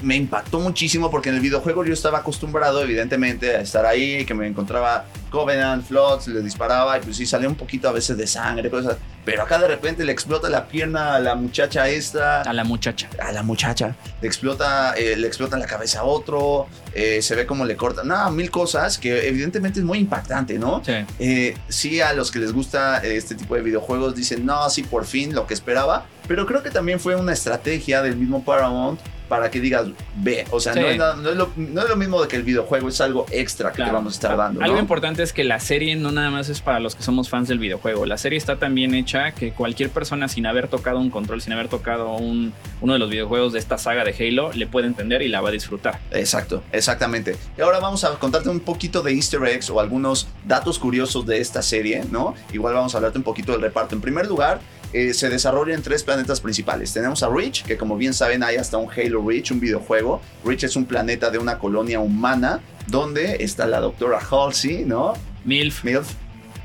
me 0.00 0.16
impactó 0.16 0.58
muchísimo 0.58 1.10
porque 1.10 1.28
en 1.28 1.34
el 1.34 1.42
videojuego 1.42 1.84
yo 1.84 1.92
estaba 1.92 2.20
acostumbrado 2.20 2.82
evidentemente 2.82 3.56
a 3.56 3.60
estar 3.60 3.84
ahí, 3.84 4.24
que 4.24 4.32
me 4.32 4.46
encontraba 4.46 5.04
Covenant, 5.36 5.84
Floods, 5.86 6.28
le 6.28 6.40
disparaba 6.40 6.96
y 6.96 7.02
pues 7.02 7.16
sí 7.18 7.26
salía 7.26 7.46
un 7.48 7.56
poquito 7.56 7.88
a 7.90 7.92
veces 7.92 8.16
de 8.16 8.26
sangre, 8.26 8.70
cosas. 8.70 8.96
Pero 9.26 9.42
acá 9.42 9.58
de 9.58 9.68
repente 9.68 10.02
le 10.04 10.12
explota 10.12 10.48
la 10.48 10.66
pierna 10.66 11.14
a 11.16 11.18
la 11.20 11.34
muchacha 11.34 11.88
esta 11.88 12.40
A 12.42 12.52
la 12.54 12.64
muchacha. 12.64 13.08
a 13.20 13.32
la 13.32 13.42
muchacha. 13.42 13.94
Le 14.22 14.26
explota, 14.28 14.94
eh, 14.96 15.14
le 15.16 15.26
explota 15.26 15.58
la 15.58 15.66
cabeza 15.66 16.00
a 16.00 16.04
otro. 16.04 16.68
eh, 16.94 17.20
se 17.20 17.34
ve 17.34 17.44
como 17.44 17.66
le 17.66 17.76
corta. 17.76 18.02
Nada, 18.04 18.30
mil 18.30 18.50
cosas 18.50 18.96
que 18.96 19.28
evidentemente 19.28 19.80
es 19.80 19.84
muy 19.84 19.98
impactante, 19.98 20.58
¿no? 20.58 20.82
Sí. 20.82 20.92
Eh, 21.18 21.54
sí, 21.68 22.00
a 22.00 22.14
los 22.14 22.30
que 22.30 22.38
les 22.38 22.52
gusta 22.54 22.98
este 23.04 23.34
tipo 23.34 23.54
de 23.56 23.60
videojuegos 23.60 24.14
dicen, 24.14 24.46
no, 24.46 24.70
sí, 24.70 24.82
por 24.82 25.04
fin, 25.04 25.34
lo 25.34 25.46
que 25.46 25.52
esperaba. 25.52 26.06
Pero 26.26 26.46
creo 26.46 26.62
que 26.62 26.70
también 26.70 26.98
fue 26.98 27.14
una 27.14 27.34
estrategia 27.34 28.00
del 28.00 28.16
mismo 28.16 28.42
Paramount 28.42 28.98
para 29.28 29.50
que 29.50 29.60
digas, 29.60 29.86
ve. 30.16 30.44
O 30.50 30.60
sea, 30.60 30.72
Sí. 30.74 30.80
no, 30.80 30.86
es, 30.86 30.98
nada- 30.98 31.16
no 31.16 31.30
es 31.30 31.36
lo, 31.36 31.50
no 31.56 31.82
es 31.82 31.88
lo 31.88 31.96
mismo 31.96 32.20
de 32.22 32.28
que 32.28 32.36
el 32.36 32.42
videojuego 32.42 32.88
es 32.88 33.00
algo 33.00 33.26
extra 33.30 33.72
que 33.72 33.82
te 33.82 33.90
vamos 33.90 34.14
a 34.14 34.16
estar 34.16 34.36
dando. 34.36 34.60
Algo 34.62 34.76
¿no? 34.76 34.80
importante 34.80 35.22
es 35.22 35.32
que 35.32 35.44
la 35.44 35.60
serie 35.60 35.96
no 35.96 36.12
nada 36.12 36.30
más 36.30 36.48
es 36.48 36.60
para 36.60 36.80
los 36.80 36.94
que 36.94 37.02
somos 37.02 37.28
fans 37.28 37.48
del 37.48 37.58
videojuego. 37.58 38.06
La 38.06 38.18
serie 38.18 38.38
está 38.38 38.56
tan 38.56 38.74
bien 38.74 38.94
hecha 38.94 39.32
que 39.32 39.52
cualquier 39.52 39.90
persona 39.90 40.28
sin 40.28 40.46
haber 40.46 40.68
tocado 40.68 40.98
un 40.98 41.10
control, 41.10 41.40
sin 41.42 41.52
haber 41.52 41.68
tocado 41.68 42.10
un- 42.16 42.52
uno 42.80 42.92
de 42.92 42.98
los 42.98 43.10
videojuegos 43.10 43.52
de 43.52 43.58
esta 43.58 43.78
saga 43.78 44.04
de 44.04 44.14
Halo, 44.18 44.52
le 44.52 44.66
puede 44.66 44.86
entender 44.86 45.22
y 45.22 45.28
la 45.28 45.40
va 45.40 45.48
a 45.48 45.52
disfrutar. 45.52 45.98
Exacto, 46.10 46.62
exactamente. 46.72 47.36
Y 47.56 47.60
ahora 47.62 47.80
vamos 47.80 48.04
a 48.04 48.10
contarte 48.18 48.48
un 48.48 48.60
poquito 48.60 49.02
de 49.02 49.12
easter 49.12 49.42
eggs 49.44 49.70
o 49.70 49.80
algunos 49.80 50.28
datos 50.46 50.78
curiosos 50.78 51.26
de 51.26 51.40
esta 51.40 51.62
serie, 51.62 52.02
¿no? 52.10 52.34
Igual 52.52 52.74
vamos 52.74 52.94
a 52.94 52.98
hablarte 52.98 53.18
un 53.18 53.24
poquito 53.24 53.52
del 53.52 53.60
reparto. 53.62 53.94
En 53.94 54.00
primer 54.00 54.26
lugar, 54.26 54.60
eh, 54.96 55.12
se 55.12 55.28
desarrolla 55.28 55.74
en 55.74 55.82
tres 55.82 56.02
planetas 56.02 56.40
principales. 56.40 56.90
Tenemos 56.90 57.22
a 57.22 57.28
Reach, 57.28 57.64
que 57.64 57.76
como 57.76 57.98
bien 57.98 58.14
saben 58.14 58.42
hay 58.42 58.56
hasta 58.56 58.78
un 58.78 58.90
Halo 58.90 59.22
Reach, 59.28 59.50
un 59.50 59.60
videojuego. 59.60 60.22
Reach 60.42 60.64
es 60.64 60.74
un 60.74 60.86
planeta 60.86 61.28
de 61.28 61.36
una 61.36 61.58
colonia 61.58 62.00
humana 62.00 62.60
donde 62.86 63.36
está 63.40 63.66
la 63.66 63.80
doctora 63.80 64.18
Halsey, 64.18 64.86
¿no? 64.86 65.12
MILF. 65.44 65.84
Milf. 65.84 66.12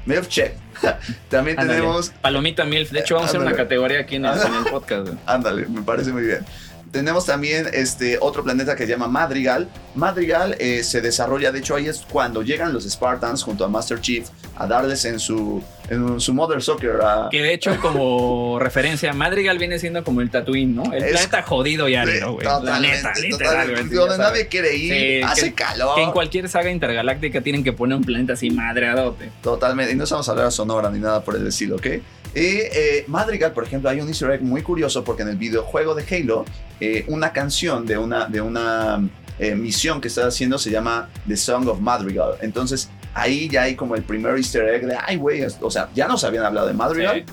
Milf 0.05 0.29
check. 0.29 0.53
También 1.29 1.59
ándale. 1.59 1.79
tenemos 1.79 2.11
Palomita 2.21 2.63
MILF. 2.63 2.91
De 2.91 3.01
hecho, 3.01 3.15
vamos 3.15 3.27
a 3.27 3.31
hacer 3.31 3.41
una 3.41 3.53
categoría 3.53 3.99
aquí 3.99 4.15
en 4.15 4.25
el, 4.25 4.39
en 4.39 4.53
el 4.53 4.63
podcast. 4.71 5.09
Ándale, 5.25 5.65
me 5.67 5.81
parece 5.81 6.13
muy 6.13 6.23
bien. 6.23 6.45
Tenemos 6.91 7.25
también 7.25 7.67
este 7.73 8.17
otro 8.21 8.45
planeta 8.45 8.77
que 8.77 8.85
se 8.85 8.91
llama 8.91 9.09
Madrigal. 9.09 9.67
Madrigal 9.93 10.55
eh, 10.57 10.83
se 10.85 11.01
desarrolla, 11.01 11.51
de 11.51 11.59
hecho 11.59 11.75
ahí 11.75 11.87
es 11.87 12.05
cuando 12.09 12.43
llegan 12.43 12.71
los 12.71 12.89
Spartans 12.89 13.43
junto 13.43 13.65
a 13.65 13.67
Master 13.67 13.99
Chief 13.99 14.27
a 14.57 14.67
darles 14.67 15.03
en 15.03 15.19
su, 15.19 15.61
en 15.91 16.19
su 16.19 16.33
Mother 16.33 16.61
Soccer. 16.61 16.99
Que 17.29 17.41
de 17.43 17.53
hecho, 17.53 17.77
como 17.81 18.57
referencia, 18.61 19.11
Madrigal 19.13 19.57
viene 19.57 19.77
siendo 19.77 20.03
como 20.03 20.21
el 20.21 20.29
Tatooine, 20.29 20.73
¿no? 20.75 20.83
El 20.93 21.03
Es- 21.03 21.11
planeta 21.11 21.41
jodido 21.43 21.87
y 21.89 21.95
árido, 21.95 22.33
güey. 22.33 22.45
La 22.63 22.79
neta, 22.79 23.11
literal. 23.21 23.89
Donde 23.89 24.17
nadie 24.17 24.47
quiere 24.47 24.75
ir, 24.75 24.93
Sí, 24.93 25.21
hace 25.21 25.45
que- 25.49 25.53
calor. 25.55 25.95
Que 25.95 26.03
en 26.03 26.11
cualquier 26.11 26.47
saga 26.49 26.71
intergaláctica 26.71 27.41
tienen 27.41 27.63
que 27.63 27.73
poner 27.73 27.97
un 27.97 28.03
planeta 28.03 28.33
así 28.33 28.49
madreadote. 28.49 29.29
Totalmente, 29.41 29.91
y 29.91 29.95
no 29.95 30.05
estamos 30.05 30.27
a 30.27 30.31
hablar 30.31 30.45
a 30.47 30.51
Sonora 30.51 30.89
ni 30.89 30.99
nada 30.99 31.23
por 31.23 31.35
el 31.35 31.45
estilo, 31.45 31.75
¿ok? 31.75 31.85
Y 31.85 31.99
eh, 32.35 33.03
Madrigal, 33.07 33.51
por 33.51 33.65
ejemplo, 33.65 33.89
hay 33.89 33.99
un 33.99 34.07
easter 34.07 34.31
egg 34.31 34.41
muy 34.41 34.61
curioso 34.61 35.03
porque 35.03 35.23
en 35.23 35.27
el 35.27 35.35
videojuego 35.35 35.93
de 35.93 36.05
Halo, 36.15 36.45
eh, 36.79 37.03
una 37.07 37.33
canción 37.33 37.85
de 37.85 37.97
una, 37.97 38.27
de 38.27 38.39
una 38.39 39.05
eh, 39.37 39.53
misión 39.55 39.99
que 39.99 40.07
está 40.07 40.27
haciendo 40.27 40.57
se 40.57 40.71
llama 40.71 41.09
The 41.27 41.35
Song 41.35 41.67
of 41.67 41.81
Madrigal. 41.81 42.35
Entonces, 42.41 42.89
ahí 43.13 43.49
ya 43.49 43.63
hay 43.63 43.75
como 43.75 43.95
el 43.95 44.03
primer 44.03 44.37
easter 44.37 44.67
egg 44.69 44.85
de, 44.85 44.97
ay, 45.05 45.17
güey, 45.17 45.43
o 45.43 45.71
sea, 45.71 45.89
ya 45.93 46.07
nos 46.07 46.23
habían 46.23 46.45
hablado 46.45 46.67
de 46.67 46.73
Madrigal, 46.73 47.25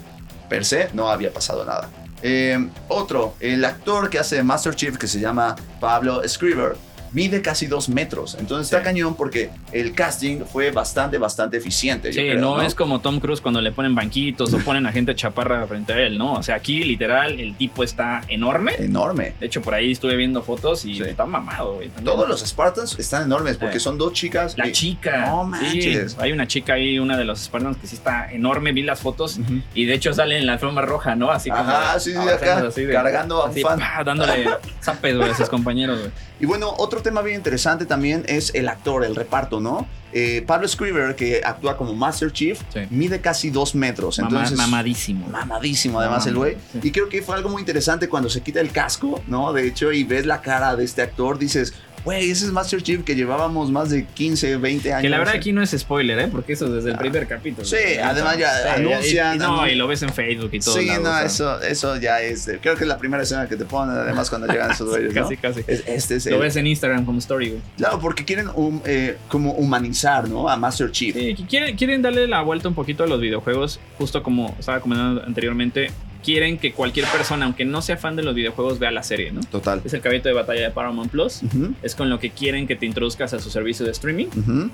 per 0.49 0.65
se, 0.65 0.89
no 0.93 1.11
había 1.11 1.33
pasado 1.33 1.65
nada. 1.65 1.89
Eh, 2.23 2.69
otro, 2.89 3.35
el 3.41 3.65
actor 3.65 4.11
que 4.11 4.19
hace 4.19 4.43
Master 4.43 4.75
Chief, 4.75 4.97
que 4.97 5.07
se 5.07 5.21
llama 5.21 5.55
Pablo 5.81 6.23
Scriver, 6.27 6.77
mide 7.13 7.43
casi 7.43 7.67
dos 7.67 7.89
metros. 7.89 8.37
Entonces 8.39 8.73
está 8.73 8.83
cañón 8.85 9.15
porque 9.17 9.51
el 9.73 9.95
casting 9.95 10.41
fue 10.45 10.71
bastante, 10.71 11.19
bastante 11.19 11.57
eficiente. 11.57 12.09
yo 12.13 12.21
Sí, 12.21 12.29
creo, 12.29 12.41
no, 12.41 12.63
es 12.63 12.75
como 12.75 13.01
Tom 13.01 13.21
Cruise 13.21 13.41
cuando 13.41 13.61
le 13.61 13.73
ponen 13.73 13.95
banquitos 13.95 14.53
o 14.55 14.59
ponen 14.59 14.87
a 14.87 14.93
gente 14.93 15.15
chaparra 15.15 15.67
frente 15.67 15.93
a 15.93 15.99
él, 16.01 16.19
¿no? 16.19 16.35
O 16.35 16.43
sea, 16.43 16.57
aquí 16.57 16.83
literal 16.85 17.39
el 17.41 17.57
tipo 17.57 17.83
está 17.85 18.23
enorme. 18.29 18.73
enorme. 18.79 19.35
De 19.41 19.47
hecho, 19.47 19.63
por 19.63 19.75
ahí 19.75 19.93
estuve 19.93 20.17
viendo 20.17 20.43
fotos 20.43 20.85
y 20.85 20.95
Sí. 20.95 21.03
está 21.03 21.27
mamado, 21.27 21.75
güey. 21.77 21.89
Todos 22.05 22.29
los 22.29 22.41
Spartans 22.45 22.99
están 22.99 23.25
enormes 23.25 23.57
porque 23.57 23.79
Sí. 23.79 23.85
son 23.85 23.99
dos 23.99 24.13
chicas. 24.13 24.57
La 24.59 24.69
y- 24.69 24.73
chica. 24.73 25.27
No 25.27 25.45
Sí, 25.45 25.51
manches. 25.67 26.17
hay 26.19 26.33
una 26.33 26.47
chica 26.47 26.75
ahí, 26.75 26.99
una 26.99 27.17
de 27.17 27.25
los 27.25 27.41
Spartans 27.41 27.77
que 27.79 27.87
sí 27.87 27.97
está 27.97 28.31
enorme. 28.33 28.73
Vi 28.73 28.83
las 28.83 29.01
fotos 29.01 29.39
y 29.75 29.85
de 29.87 29.95
hecho 29.95 30.13
sale 30.13 30.39
en 30.39 30.47
la 30.47 30.55
alfombra 30.55 30.85
roja, 30.85 31.15
¿no? 31.17 31.31
Así 31.31 31.51
como. 31.51 31.63
Ajá, 31.63 31.99
sí, 32.01 32.13
sí, 32.13 32.17
acá, 32.19 32.59
así 32.67 32.83
de- 32.85 32.93
cargando 32.93 33.43
a 33.43 33.47
un 33.51 33.57
fan. 33.57 33.79
pa, 33.79 34.05
dándole 34.05 34.49
zapes, 34.83 35.17
güey, 35.17 35.31
a 35.31 35.35
sus 35.35 35.49
compañeros, 35.51 35.99
güey. 36.01 36.11
Y 36.41 36.47
bueno, 36.47 36.73
otro 36.79 36.98
tema 37.03 37.23
bien 37.23 37.37
interesante 37.37 37.87
también 37.87 38.25
es 38.29 38.55
el 38.55 38.69
actor, 38.69 39.05
el 39.05 39.15
reparto, 39.17 39.61
¿no? 39.61 39.87
Eh, 40.13 40.43
Pablo 40.47 40.67
Scriver, 40.67 41.15
que 41.17 41.43
actúa 41.45 41.77
como 41.77 41.95
Master 41.95 42.33
Chief, 42.33 42.59
Sí. 42.73 42.81
mide 42.91 43.21
casi 43.21 43.51
dos 43.51 43.75
metros. 43.75 44.19
Mamá- 44.19 44.29
Entonces, 44.31 44.57
mamadísimo. 44.57 45.27
Mamadísimo, 45.29 46.01
además, 46.01 46.21
Mamá, 46.27 46.31
el 46.31 46.37
güey. 46.37 46.57
sí. 46.73 46.81
Y 46.83 46.91
creo 46.93 47.09
que 47.09 47.21
fue 47.23 47.37
algo 47.37 47.51
muy 47.51 47.61
interesante 47.61 48.09
cuando 48.09 48.31
se 48.31 48.41
quita 48.41 48.61
el 48.61 48.71
casco, 48.71 49.23
¿no? 49.27 49.53
De 49.53 49.67
hecho, 49.67 49.93
y 49.93 50.05
ves 50.05 50.25
la 50.27 50.41
cara 50.41 50.77
de 50.77 50.85
este 50.85 51.03
actor, 51.03 51.39
dices, 51.39 51.75
güey, 52.09 52.31
ese 52.31 52.47
es 52.47 52.53
Master 52.53 52.83
Chief 52.83 53.05
que 53.05 53.15
llevábamos 53.15 53.71
más 53.71 53.91
de 53.91 54.05
15, 54.07 54.57
20 54.57 54.93
años. 54.93 55.03
Que 55.03 55.09
la 55.09 55.19
verdad 55.19 55.35
aquí 55.35 55.53
no 55.53 55.63
es 55.63 55.71
spoiler, 55.71 56.19
¿eh? 56.19 56.29
Porque 56.31 56.55
eso 56.55 56.67
es 56.67 56.73
desde 56.73 56.91
el 56.93 56.97
primer 56.99 57.27
capítulo. 57.27 57.67
Sí, 57.67 57.77
además 58.03 58.39
ya 58.39 58.51
Sí, 58.63 58.69
anuncian, 58.77 59.37
y- 59.37 59.39
no, 59.39 59.69
y 59.69 59.75
lo 59.75 59.87
ves 59.87 60.03
en 60.03 60.09
Facebook 60.13 60.51
y 60.53 60.61
todo. 60.61 60.75
Sí, 60.75 60.87
lados, 60.87 61.05
no, 61.05 61.19
eso, 61.21 61.63
eso 61.63 61.97
ya 62.01 62.21
es. 62.23 62.49
eh, 62.49 62.59
Creo 62.63 62.77
que 62.77 62.85
es 62.85 62.89
la 62.89 62.99
primera 62.99 63.23
escena 63.23 63.47
que 63.49 63.57
te 63.57 63.65
ponen, 63.65 63.97
además, 63.97 64.31
cuando 64.31 64.47
llegan 64.47 64.71
esos 64.71 64.89
güeyes, 64.91 65.15
¿no? 65.15 65.23
Casi, 65.23 65.37
casi. 65.37 65.61
Es- 65.67 65.85
Este 65.87 66.17
es 66.17 66.27
Lo 66.27 66.37
el- 66.37 66.43
ves 66.43 66.57
en 66.57 66.67
Instagram 66.67 67.05
como 67.05 67.19
story, 67.19 67.51
güey. 67.51 67.61
Claro, 67.77 67.99
porque 68.01 68.25
quieren 68.25 68.49
um, 68.55 68.81
eh, 68.87 69.17
como 69.29 69.53
humanizar, 69.53 70.29
¿no? 70.29 70.49
A 70.49 70.57
Master 70.57 70.91
Chief. 70.91 71.15
Sí, 71.15 71.35
quieren, 71.49 71.77
quieren 71.77 72.01
darle 72.03 72.27
la 72.27 72.41
vuelta 72.43 72.69
un 72.69 72.75
poquito 72.75 73.05
a 73.05 73.07
los 73.07 73.21
videojuegos, 73.21 73.81
justo 73.99 74.23
como 74.23 74.57
estaba 74.59 74.81
comentando 74.81 75.23
anteriormente. 75.25 75.91
Quieren 76.29 76.59
que 76.59 76.75
cualquier 76.75 77.07
persona, 77.07 77.47
aunque 77.47 77.65
no 77.65 77.81
sea 77.81 77.97
fan 77.97 78.15
de 78.15 78.23
los 78.23 78.35
videojuegos, 78.35 78.79
vea 78.79 78.91
la 78.91 79.03
serie, 79.03 79.33
¿no? 79.33 79.41
Total. 79.41 79.81
Es 79.83 79.95
el 79.95 80.03
caballito 80.03 80.29
de 80.29 80.35
batalla 80.35 80.61
de 80.61 80.71
Paramount 80.71 81.11
Plus. 81.11 81.41
Es 81.83 81.95
con 81.95 82.11
lo 82.11 82.19
que 82.21 82.29
quieren 82.33 82.67
que 82.67 82.77
te 82.77 82.85
introduzcas 82.85 83.33
a 83.33 83.39
su 83.41 83.49
servicio 83.49 83.87
de 83.87 83.93
streaming. 83.93 84.27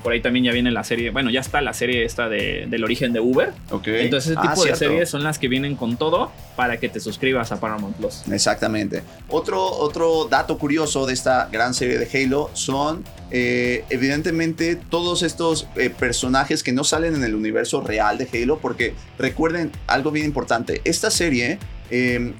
Por 0.03 0.13
ahí 0.13 0.21
también 0.21 0.45
ya 0.47 0.51
viene 0.53 0.73
la 0.73 0.83
serie, 0.83 1.11
bueno, 1.11 1.31
ya 1.31 1.39
está 1.39 1.61
la 1.61 1.73
serie 1.73 2.05
esta 2.05 2.29
de, 2.29 2.67
del 2.69 2.83
origen 2.83 3.13
de 3.13 3.21
Uber. 3.21 3.53
Ok. 3.71 3.87
Entonces 3.87 4.33
ese 4.33 4.41
Ah, 4.41 4.43
tipo 4.51 4.55
de 4.65 4.75
cierto. 4.75 4.79
series 4.81 5.09
son 5.09 5.23
las 5.23 5.39
que 5.39 5.47
vienen 5.47 5.77
con 5.77 5.97
todo 5.97 6.33
para 6.57 6.79
que 6.81 6.89
te 6.89 6.99
suscribas 6.99 7.53
a 7.53 7.61
Paramount 7.61 7.97
Plus. 7.99 8.23
Exactamente. 8.33 9.05
Otro, 9.29 9.65
otro 9.65 10.27
dato 10.29 10.59
curioso 10.59 11.07
de 11.07 11.13
esta 11.13 11.49
gran 11.53 11.73
serie 11.73 11.99
de 11.99 12.09
Halo 12.25 12.51
son, 12.55 13.05
eh, 13.31 13.85
evidentemente, 13.91 14.75
todos 14.91 15.23
estos 15.23 15.69
eh, 15.77 15.89
personajes 15.91 16.65
que 16.65 16.73
no 16.73 16.83
salen 16.83 17.15
en 17.15 17.23
el 17.23 17.37
universo 17.37 17.81
real 17.81 18.19
de 18.19 18.29
Halo, 18.33 18.59
porque 18.59 18.95
recuerden 19.19 19.71
algo 19.87 20.11
bien 20.11 20.27
importante, 20.27 20.81
esta 20.85 21.11
serie 21.13 21.44
eh, 21.91 22.33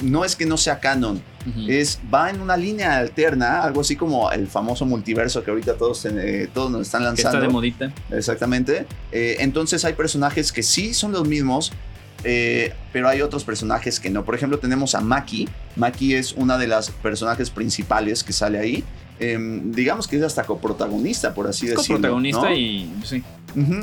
no 0.00 0.24
es 0.24 0.36
que 0.36 0.46
no 0.46 0.56
sea 0.56 0.80
canon, 0.80 1.22
es, 1.68 1.98
va 2.12 2.30
en 2.30 2.40
una 2.40 2.56
línea 2.56 2.98
alterna, 2.98 3.62
algo 3.62 3.80
así 3.80 3.96
como 3.96 4.30
el 4.30 4.46
famoso 4.46 4.84
multiverso 4.86 5.42
que 5.42 5.50
ahorita 5.50 5.74
todos, 5.74 6.04
eh, 6.04 6.48
todos 6.52 6.70
nos 6.70 6.82
están 6.82 7.04
lanzando. 7.04 7.38
está 7.38 7.46
de 7.46 7.52
modita. 7.52 7.92
Exactamente. 8.10 8.86
Eh, 9.10 9.36
entonces 9.40 9.84
hay 9.84 9.94
personajes 9.94 10.52
que 10.52 10.62
sí 10.62 10.94
son 10.94 11.12
los 11.12 11.26
mismos, 11.26 11.72
eh, 12.24 12.72
pero 12.92 13.08
hay 13.08 13.22
otros 13.22 13.44
personajes 13.44 13.98
que 13.98 14.10
no. 14.10 14.24
Por 14.24 14.34
ejemplo, 14.34 14.58
tenemos 14.58 14.94
a 14.94 15.00
Maki. 15.00 15.48
Maki 15.76 16.14
es 16.14 16.32
una 16.32 16.58
de 16.58 16.68
las 16.68 16.90
personajes 16.90 17.50
principales 17.50 18.22
que 18.22 18.32
sale 18.32 18.58
ahí. 18.58 18.84
Em, 19.20 19.72
digamos 19.72 20.08
que 20.08 20.16
es 20.16 20.22
hasta 20.22 20.44
coprotagonista, 20.44 21.32
por 21.34 21.46
así 21.46 21.66
Es 21.66 21.76
decirlo. 21.76 21.96
coprotagonista 21.96 22.48
¿no? 22.48 22.54
y 22.56 22.90
sí. 23.04 23.22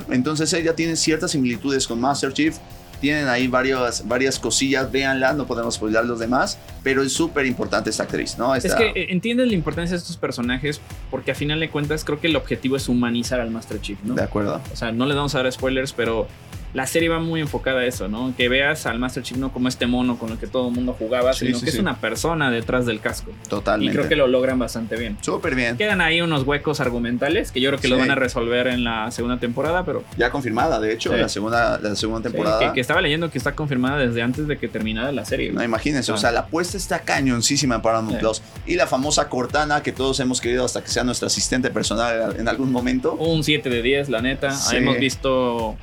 Entonces 0.09 0.51
ella 0.53 0.75
tiene 0.75 0.95
ciertas 0.95 1.31
similitudes 1.31 1.87
con 1.87 1.99
Master 2.01 2.33
Chief. 2.33 2.55
Tienen 2.99 3.29
ahí 3.29 3.47
varias, 3.47 4.05
varias 4.05 4.37
cosillas, 4.37 4.91
véanla, 4.91 5.31
no 5.31 5.47
podemos 5.47 5.75
spoiler 5.75 6.03
los 6.03 6.19
demás, 6.19 6.57
pero 6.83 7.01
es 7.01 7.13
súper 7.13 7.45
importante 7.45 7.89
esta 7.89 8.03
actriz, 8.03 8.37
¿no? 8.37 8.53
Es 8.53 8.75
que 8.75 8.87
eh, 8.87 9.07
entiendes 9.11 9.47
la 9.47 9.53
importancia 9.53 9.95
de 9.95 9.99
estos 10.01 10.17
personajes 10.17 10.81
porque 11.09 11.31
a 11.31 11.35
final 11.35 11.61
de 11.61 11.69
cuentas 11.69 12.03
creo 12.03 12.19
que 12.19 12.27
el 12.27 12.35
objetivo 12.35 12.75
es 12.75 12.89
humanizar 12.89 13.39
al 13.39 13.51
Master 13.51 13.79
Chief, 13.79 13.97
¿no? 14.03 14.15
De 14.15 14.23
acuerdo. 14.23 14.59
O 14.73 14.75
sea, 14.75 14.91
no 14.91 15.05
le 15.05 15.15
vamos 15.15 15.33
a 15.35 15.41
dar 15.43 15.49
spoilers, 15.49 15.93
pero 15.93 16.27
la 16.73 16.85
serie 16.87 17.09
va 17.09 17.19
muy 17.19 17.41
enfocada 17.41 17.79
a 17.81 17.85
eso, 17.85 18.07
¿no? 18.07 18.33
Que 18.37 18.47
veas 18.49 18.85
al 18.85 18.99
Master 18.99 19.23
Chief 19.23 19.37
no 19.37 19.51
como 19.51 19.67
este 19.67 19.87
mono 19.87 20.17
con 20.19 20.31
el 20.31 20.37
que 20.37 20.47
todo 20.47 20.67
el 20.69 20.75
mundo 20.75 20.95
jugaba, 20.97 21.33
Sí, 21.33 21.45
sino 21.47 21.57
sí, 21.59 21.65
que 21.65 21.71
sí. 21.71 21.77
es 21.77 21.81
una 21.81 21.97
persona 21.97 22.51
detrás 22.51 22.85
del 22.85 22.99
casco. 22.99 23.31
Totalmente. 23.49 23.91
Y 23.91 23.95
creo 23.95 24.07
que 24.09 24.15
lo 24.15 24.27
logran 24.27 24.59
bastante 24.59 24.95
bien. 24.95 25.17
Súper 25.21 25.55
bien. 25.55 25.77
Quedan 25.77 26.01
ahí 26.01 26.21
unos 26.21 26.43
huecos 26.43 26.79
argumentales 26.79 27.51
que 27.51 27.59
yo 27.61 27.69
creo 27.69 27.79
que 27.81 27.87
lo 27.87 27.97
van 27.97 28.11
a 28.11 28.15
resolver 28.15 28.67
en 28.67 28.83
la 28.83 29.09
segunda 29.11 29.39
temporada, 29.39 29.83
pero 29.85 30.03
Ya 30.17 30.29
confirmada, 30.31 30.79
de 30.79 30.93
hecho, 30.93 31.15
la, 31.15 31.27
segunda, 31.29 31.79
la 31.79 31.95
segunda 31.95 32.29
temporada. 32.29 32.59
que, 32.59 32.73
que 32.73 32.81
estaba 32.81 33.01
leyendo 33.01 33.31
que 33.31 33.37
está 33.37 33.55
confirmada 33.55 33.97
desde 33.97 34.21
antes 34.21 34.47
de 34.47 34.57
que 34.57 34.67
terminara 34.67 35.11
la 35.11 35.25
serie. 35.25 35.51
No, 35.51 35.63
imagínense, 35.63 36.11
o 36.11 36.15
Ah. 36.15 36.17
sea, 36.19 36.31
la 36.31 36.41
apuesta 36.41 36.77
está 36.77 36.99
cañoncísima 36.99 37.75
en 37.75 37.81
Paramount. 37.81 38.19
Plus. 38.19 38.41
Y 38.65 38.75
la 38.75 38.85
famosa 38.87 39.27
Cortana 39.29 39.81
que 39.81 39.91
todos 39.91 40.19
hemos 40.19 40.39
querido 40.41 40.65
hasta 40.65 40.81
que 40.83 40.89
sea 40.89 41.03
nuestra 41.03 41.27
asistente 41.27 41.69
personal 41.71 42.35
en 42.37 42.47
algún 42.47 42.71
momento. 42.71 43.13
Un 43.13 43.43
7 43.43 43.69
de 43.69 43.81
10, 43.81 44.09
la 44.09 44.21
neta. 44.21 44.49
Hemos 44.73 44.97
visto 44.97 45.77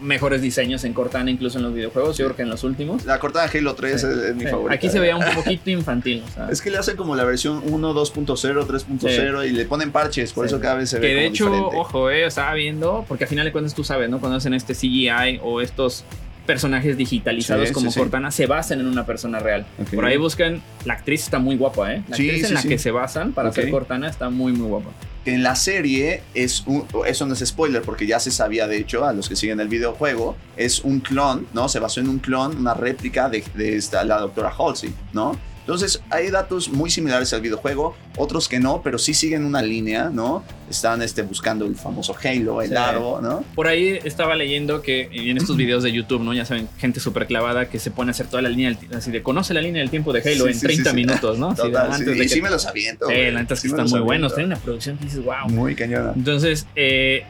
mejores 0.00 0.42
diseños 0.42 0.84
en 0.84 0.92
Cortana, 0.92 1.30
incluso 1.30 1.58
en 1.58 1.64
los 1.64 1.74
videojuegos. 1.74 2.16
Yo 2.18 2.24
creo 2.26 2.36
que 2.36 2.42
en 2.42 2.50
los 2.50 2.64
últimos. 2.64 3.04
La 3.04 3.18
Cortana 3.18 3.48
de 3.50 3.58
Halo 3.58 3.74
3 3.74 4.00
Sí. 4.00 4.06
es, 4.06 4.12
es 4.16 4.34
mi 4.36 4.44
Sí, 4.44 4.50
favorita. 4.50 4.74
Aquí 4.74 4.88
se 4.88 5.00
veía 5.00 5.16
un 5.16 5.24
poquito 5.34 5.70
infantil. 5.70 6.22
o 6.26 6.30
sea, 6.32 6.48
Es 6.50 6.60
que 6.62 6.70
le 6.70 6.78
hacen 6.78 6.96
como 6.96 7.16
la 7.16 7.24
versión 7.24 7.62
1, 7.66 7.92
2.0, 7.94 8.66
3.0 8.66 9.46
y 9.46 9.50
le 9.52 9.64
ponen 9.66 9.90
parches, 9.92 10.32
por 10.32 10.46
Sí. 10.48 10.54
eso 10.54 10.60
cada 10.60 10.76
vez 10.76 10.90
se 10.90 10.96
que 11.00 11.06
ve 11.06 11.14
de 11.14 11.14
como 11.22 11.28
hecho, 11.30 11.44
diferente. 11.46 11.76
ojo, 11.78 12.10
eh, 12.10 12.26
estaba 12.26 12.54
viendo, 12.54 13.04
porque 13.08 13.24
al 13.24 13.30
final 13.30 13.44
de 13.44 13.52
cuentas 13.52 13.74
tú 13.74 13.84
sabes, 13.84 14.08
¿no? 14.10 14.20
Cuando 14.20 14.36
hacen 14.38 14.54
este 14.54 14.74
CGI 14.74 15.40
o 15.42 15.60
estos 15.60 16.04
personajes 16.46 16.96
digitalizados 16.96 17.68
Sí, 17.68 17.74
como 17.74 17.90
sí, 17.90 17.94
sí. 17.94 18.00
Cortana, 18.00 18.30
se 18.30 18.46
basan 18.46 18.80
en 18.80 18.86
una 18.86 19.06
persona 19.06 19.38
real. 19.38 19.64
Ok. 19.80 19.94
Por 19.94 20.04
ahí 20.04 20.16
buscan, 20.16 20.62
la 20.84 20.94
actriz 20.94 21.22
está 21.24 21.38
muy 21.38 21.56
guapa, 21.56 21.92
¿eh? 21.94 22.02
La 22.08 22.16
Sí, 22.16 22.24
actriz 22.28 22.42
sí, 22.42 22.48
en 22.48 22.54
la 22.54 22.60
sí. 22.62 22.68
que 22.68 22.78
se 22.78 22.90
basan 22.90 23.32
para 23.32 23.48
Ok. 23.50 23.58
hacer 23.58 23.70
Cortana 23.70 24.08
está 24.08 24.30
muy, 24.30 24.52
muy 24.52 24.68
guapa. 24.68 24.90
En 25.26 25.42
la 25.42 25.56
serie 25.56 26.22
es 26.34 26.64
un, 26.66 26.84
eso 27.06 27.24
no 27.26 27.32
es 27.32 27.40
spoiler 27.46 27.80
porque 27.80 28.06
ya 28.06 28.20
se 28.20 28.30
sabía 28.30 28.66
de 28.68 28.76
hecho 28.76 29.06
a 29.06 29.12
los 29.14 29.28
que 29.28 29.36
siguen 29.36 29.58
el 29.58 29.68
videojuego, 29.68 30.36
es 30.56 30.80
un 30.80 31.00
clon, 31.00 31.46
¿no? 31.54 31.68
Se 31.70 31.78
basó 31.78 32.00
en 32.00 32.08
un 32.10 32.18
clon, 32.18 32.58
una 32.58 32.74
réplica 32.74 33.30
de, 33.30 33.42
de 33.54 33.76
esta, 33.76 34.04
la 34.04 34.18
doctora 34.18 34.52
Halsey, 34.56 34.92
¿no? 35.14 35.38
Entonces, 35.64 36.02
hay 36.10 36.30
datos 36.30 36.68
muy 36.68 36.90
similares 36.90 37.32
al 37.32 37.40
videojuego, 37.40 37.96
otros 38.18 38.48
que 38.50 38.60
no, 38.60 38.82
pero 38.82 38.98
sí 38.98 39.14
siguen 39.14 39.46
una 39.46 39.62
línea, 39.62 40.10
¿no? 40.12 40.44
Están 40.68 41.00
este, 41.00 41.22
buscando 41.22 41.64
el 41.64 41.74
famoso 41.74 42.14
Halo, 42.22 42.60
el 42.60 42.68
Sí. 42.68 42.76
aro, 42.76 43.20
¿no? 43.22 43.42
Por 43.54 43.66
ahí 43.66 43.98
estaba 44.04 44.36
leyendo 44.36 44.82
que 44.82 45.08
en 45.10 45.38
estos 45.38 45.56
videos 45.56 45.82
de 45.82 45.90
YouTube, 45.92 46.20
¿no? 46.22 46.34
Ya 46.34 46.44
saben, 46.44 46.68
gente 46.78 47.00
súper 47.00 47.26
clavada 47.26 47.70
que 47.70 47.78
se 47.78 47.90
pone 47.90 48.10
a 48.10 48.12
hacer 48.12 48.26
toda 48.26 48.42
la 48.42 48.50
línea 48.50 48.76
así 48.94 49.10
de 49.10 49.22
conoce 49.22 49.54
la 49.54 49.62
línea 49.62 49.80
del 49.80 49.88
tiempo 49.90 50.12
de 50.12 50.20
Halo 50.20 50.44
Sí, 50.44 50.50
en 50.50 50.54
sí, 50.54 50.60
30 50.66 50.90
sí, 50.90 50.90
sí. 50.90 50.96
minutos, 50.96 51.38
¿no? 51.38 51.54
Total, 51.54 51.86
sí. 51.88 51.92
antes 52.02 52.06
de 52.08 52.16
Y 52.16 52.20
que- 52.20 52.28
sí 52.28 52.42
me 52.42 52.50
los 52.50 52.66
aviento. 52.66 53.06
Sí, 53.06 53.14
güey. 53.14 53.30
la 53.32 53.40
neta 53.40 53.54
es 53.54 53.60
que 53.62 53.68
están 53.68 53.88
muy 53.88 54.00
buenos. 54.00 54.34
Tienen 54.34 54.52
una 54.52 54.60
producción 54.60 54.98
que 54.98 55.04
dices, 55.04 55.24
wow. 55.24 55.48
Muy 55.48 55.74
cañona. 55.74 56.12
Entonces, 56.14 56.66
eh, 56.76 57.24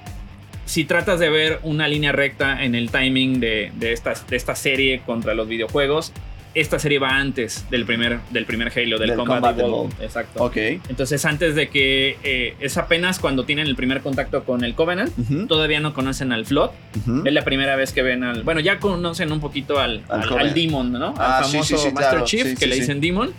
si 0.66 0.84
tratas 0.84 1.20
de 1.20 1.28
ver 1.30 1.60
una 1.62 1.86
línea 1.86 2.10
recta 2.10 2.64
en 2.64 2.74
el 2.74 2.90
timing 2.90 3.38
de, 3.38 3.70
de 3.78 3.92
esta, 3.92 4.14
de 4.28 4.36
esta 4.36 4.56
serie 4.56 5.02
contra 5.06 5.34
los 5.34 5.46
videojuegos, 5.46 6.12
esta 6.54 6.78
serie 6.78 6.98
va 6.98 7.16
antes 7.16 7.64
del 7.70 7.84
primer, 7.84 8.20
del 8.30 8.46
primer 8.46 8.68
Halo, 8.68 8.98
del, 8.98 9.10
Del 9.10 9.18
Combat, 9.18 9.40
Combat 9.40 9.58
Evolved. 9.58 10.02
Exacto. 10.02 10.44
Ok. 10.44 10.56
Entonces, 10.88 11.24
antes 11.24 11.54
de 11.54 11.68
que 11.68 12.16
eh, 12.22 12.54
es 12.60 12.76
apenas 12.76 13.18
cuando 13.18 13.44
tienen 13.44 13.66
el 13.66 13.76
primer 13.76 14.00
contacto 14.00 14.44
con 14.44 14.64
el 14.64 14.74
Covenant, 14.74 15.12
todavía 15.48 15.80
no 15.80 15.94
conocen 15.94 16.32
al 16.32 16.46
Flood. 16.46 16.70
Es 17.24 17.32
la 17.32 17.44
primera 17.44 17.76
vez 17.76 17.92
que 17.92 18.02
ven 18.02 18.24
al. 18.24 18.42
Bueno, 18.42 18.60
ya 18.60 18.78
conocen 18.78 19.32
un 19.32 19.40
poquito 19.40 19.78
al, 19.80 20.04
Al 20.08 20.22
al, 20.22 20.28
Covenant. 20.28 20.48
al 20.48 20.54
Demon, 20.54 20.92
¿no? 20.92 21.14
Ah, 21.18 21.38
al 21.38 21.44
sí, 21.44 21.52
famoso 21.52 21.76
sí, 21.76 21.82
sí, 21.88 21.94
Master 21.94 22.10
claro. 22.10 22.24
Chief, 22.24 22.58
que 22.58 22.66
le 22.66 22.76
dicen 22.76 23.00
Demon, 23.00 23.32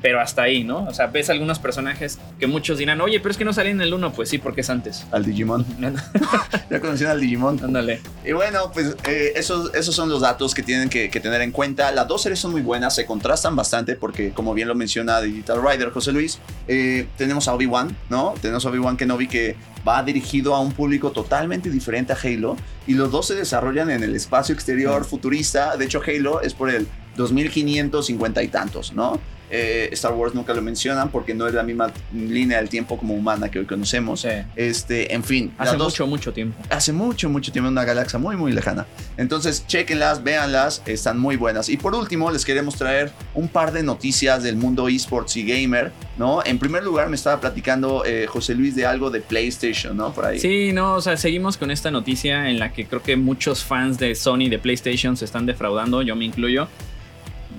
pero 0.00 0.20
hasta 0.20 0.42
ahí, 0.42 0.64
¿no? 0.64 0.84
O 0.84 0.94
sea, 0.94 1.08
ves 1.08 1.30
algunos 1.30 1.58
personajes 1.58 2.18
que 2.38 2.46
muchos 2.46 2.78
dirán, 2.78 3.00
oye, 3.00 3.18
pero 3.20 3.30
es 3.32 3.36
que 3.36 3.44
no 3.44 3.52
salen 3.52 3.76
en 3.76 3.82
el 3.82 3.94
1, 3.94 4.12
pues 4.12 4.28
sí, 4.28 4.38
porque 4.38 4.60
es 4.60 4.70
antes. 4.70 5.06
Al 5.10 5.24
Digimon. 5.24 5.64
Ya 6.70 6.80
conocían 6.80 7.10
al 7.10 7.20
Digimon. 7.20 7.62
Ándale. 7.62 8.00
Y 8.24 8.32
bueno, 8.32 8.70
pues 8.72 8.96
eh, 9.06 9.32
esos, 9.36 9.74
esos 9.74 9.94
son 9.94 10.08
los 10.08 10.22
datos 10.22 10.54
que 10.54 10.62
tienen 10.62 10.88
que, 10.88 11.10
que 11.10 11.20
tener 11.20 11.42
en 11.42 11.50
cuenta. 11.50 11.90
Las 11.92 12.08
dos 12.08 12.22
series 12.22 12.38
son 12.38 12.51
muy 12.52 12.60
buenas, 12.60 12.94
se 12.94 13.06
contrastan 13.06 13.56
bastante 13.56 13.96
porque, 13.96 14.30
como 14.30 14.54
bien 14.54 14.68
lo 14.68 14.74
menciona 14.74 15.20
Digital 15.20 15.60
Rider 15.60 15.90
José 15.90 16.12
Luis, 16.12 16.38
eh, 16.68 17.08
tenemos 17.16 17.48
a 17.48 17.54
Obi-Wan, 17.54 17.96
¿no? 18.10 18.34
Tenemos 18.40 18.64
a 18.64 18.68
Obi-Wan 18.68 18.96
Kenobi 18.96 19.26
que 19.26 19.56
va 19.86 20.02
dirigido 20.02 20.54
a 20.54 20.60
un 20.60 20.72
público 20.72 21.10
totalmente 21.10 21.70
diferente 21.70 22.12
a 22.12 22.16
Halo 22.22 22.56
y 22.86 22.94
los 22.94 23.10
dos 23.10 23.26
se 23.26 23.34
desarrollan 23.34 23.90
en 23.90 24.04
el 24.04 24.14
espacio 24.14 24.54
exterior 24.54 25.04
futurista. 25.04 25.76
De 25.76 25.86
hecho, 25.86 26.00
Halo 26.06 26.40
es 26.42 26.54
por 26.54 26.70
el 26.70 26.86
2550 27.16 28.42
y 28.42 28.48
tantos, 28.48 28.92
¿no? 28.92 29.18
Eh, 29.54 29.90
Star 29.92 30.14
Wars 30.14 30.34
nunca 30.34 30.54
lo 30.54 30.62
mencionan 30.62 31.10
porque 31.10 31.34
no 31.34 31.46
es 31.46 31.52
la 31.52 31.62
misma 31.62 31.92
línea 32.14 32.56
del 32.56 32.70
tiempo 32.70 32.96
como 32.96 33.12
humana 33.14 33.50
que 33.50 33.58
hoy 33.58 33.66
conocemos. 33.66 34.22
Sí. 34.22 34.28
Este, 34.56 35.12
en 35.14 35.22
fin, 35.22 35.52
Hace 35.58 35.76
dos- 35.76 35.92
mucho, 35.92 36.06
mucho 36.06 36.32
tiempo. 36.32 36.56
hace 36.70 36.90
mucho, 36.92 37.28
mucho 37.28 37.52
tiempo 37.52 37.68
en 37.68 37.72
una 37.72 37.84
galaxia 37.84 38.18
muy, 38.18 38.34
muy 38.36 38.50
lejana. 38.52 38.86
Entonces, 39.18 39.66
chequenlas, 39.66 40.24
véanlas, 40.24 40.82
están 40.86 41.18
muy 41.18 41.36
buenas. 41.36 41.68
Y 41.68 41.76
por 41.76 41.94
último, 41.94 42.30
les 42.30 42.44
queremos 42.46 42.76
traer 42.76 43.12
un 43.34 43.48
par 43.48 43.72
de 43.72 43.82
noticias 43.82 44.42
del 44.42 44.56
mundo 44.56 44.88
esports 44.88 45.36
y 45.36 45.44
gamer, 45.44 45.92
¿no? 46.16 46.42
En 46.44 46.58
primer 46.58 46.82
lugar, 46.82 47.10
me 47.10 47.16
estaba 47.16 47.38
platicando 47.40 48.04
eh, 48.06 48.26
José 48.26 48.54
Luis 48.54 48.74
de 48.74 48.86
algo 48.86 49.10
de 49.10 49.20
PlayStation, 49.20 49.94
¿no? 49.96 50.14
Por 50.14 50.24
ahí. 50.24 50.38
Sí, 50.40 50.72
no, 50.72 50.94
o 50.94 51.00
sea, 51.02 51.18
seguimos 51.18 51.58
con 51.58 51.70
esta 51.70 51.90
noticia 51.90 52.48
en 52.48 52.58
la 52.58 52.72
que 52.72 52.86
creo 52.86 53.02
que 53.02 53.16
muchos 53.16 53.64
fans 53.64 53.98
de 53.98 54.14
Sony, 54.14 54.48
de 54.48 54.58
PlayStation, 54.58 55.16
se 55.16 55.26
están 55.26 55.44
defraudando, 55.44 56.00
yo 56.00 56.16
me 56.16 56.24
incluyo. 56.24 56.68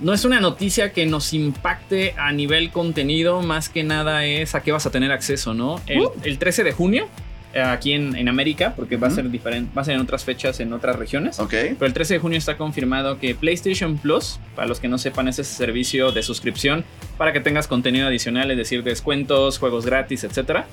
No 0.03 0.13
es 0.13 0.25
una 0.25 0.39
noticia 0.41 0.91
que 0.91 1.05
nos 1.05 1.33
impacte 1.33 2.13
a 2.17 2.31
nivel 2.33 2.71
contenido, 2.71 3.41
más 3.41 3.69
que 3.69 3.83
nada 3.83 4.25
es 4.25 4.53
a 4.53 4.61
qué 4.61 4.71
vas 4.71 4.85
a 4.85 4.91
tener 4.91 5.11
acceso, 5.11 5.53
¿no? 5.53 5.81
El, 5.87 6.01
Uh. 6.01 6.11
el 6.23 6.37
13 6.37 6.65
de 6.65 6.73
junio, 6.73 7.07
eh, 7.53 7.61
aquí 7.61 7.93
en, 7.93 8.15
en 8.15 8.27
América, 8.27 8.73
porque 8.75 8.97
va 8.97 9.07
a 9.07 9.11
ser 9.11 9.29
diferente, 9.29 9.71
va 9.77 9.83
a 9.83 9.85
ser 9.85 9.93
en 9.95 10.01
otras 10.01 10.25
fechas, 10.25 10.59
en 10.59 10.73
otras 10.73 10.97
regiones. 10.97 11.39
Ok. 11.39 11.51
Pero 11.51 11.85
el 11.85 11.93
13 11.93 12.15
de 12.15 12.19
junio 12.19 12.37
está 12.37 12.57
confirmado 12.57 13.17
que 13.19 13.33
PlayStation 13.33 13.97
Plus, 13.97 14.39
para 14.55 14.67
los 14.67 14.79
que 14.81 14.87
no 14.89 14.97
sepan, 14.97 15.27
es 15.29 15.39
ese 15.39 15.53
servicio 15.55 16.11
de 16.11 16.21
suscripción 16.21 16.83
para 17.17 17.31
que 17.31 17.39
tengas 17.39 17.67
contenido 17.67 18.07
adicional, 18.07 18.51
es 18.51 18.57
decir, 18.57 18.83
descuentos, 18.83 19.57
juegos 19.57 19.85
gratis, 19.85 20.23
etcétera 20.25 20.67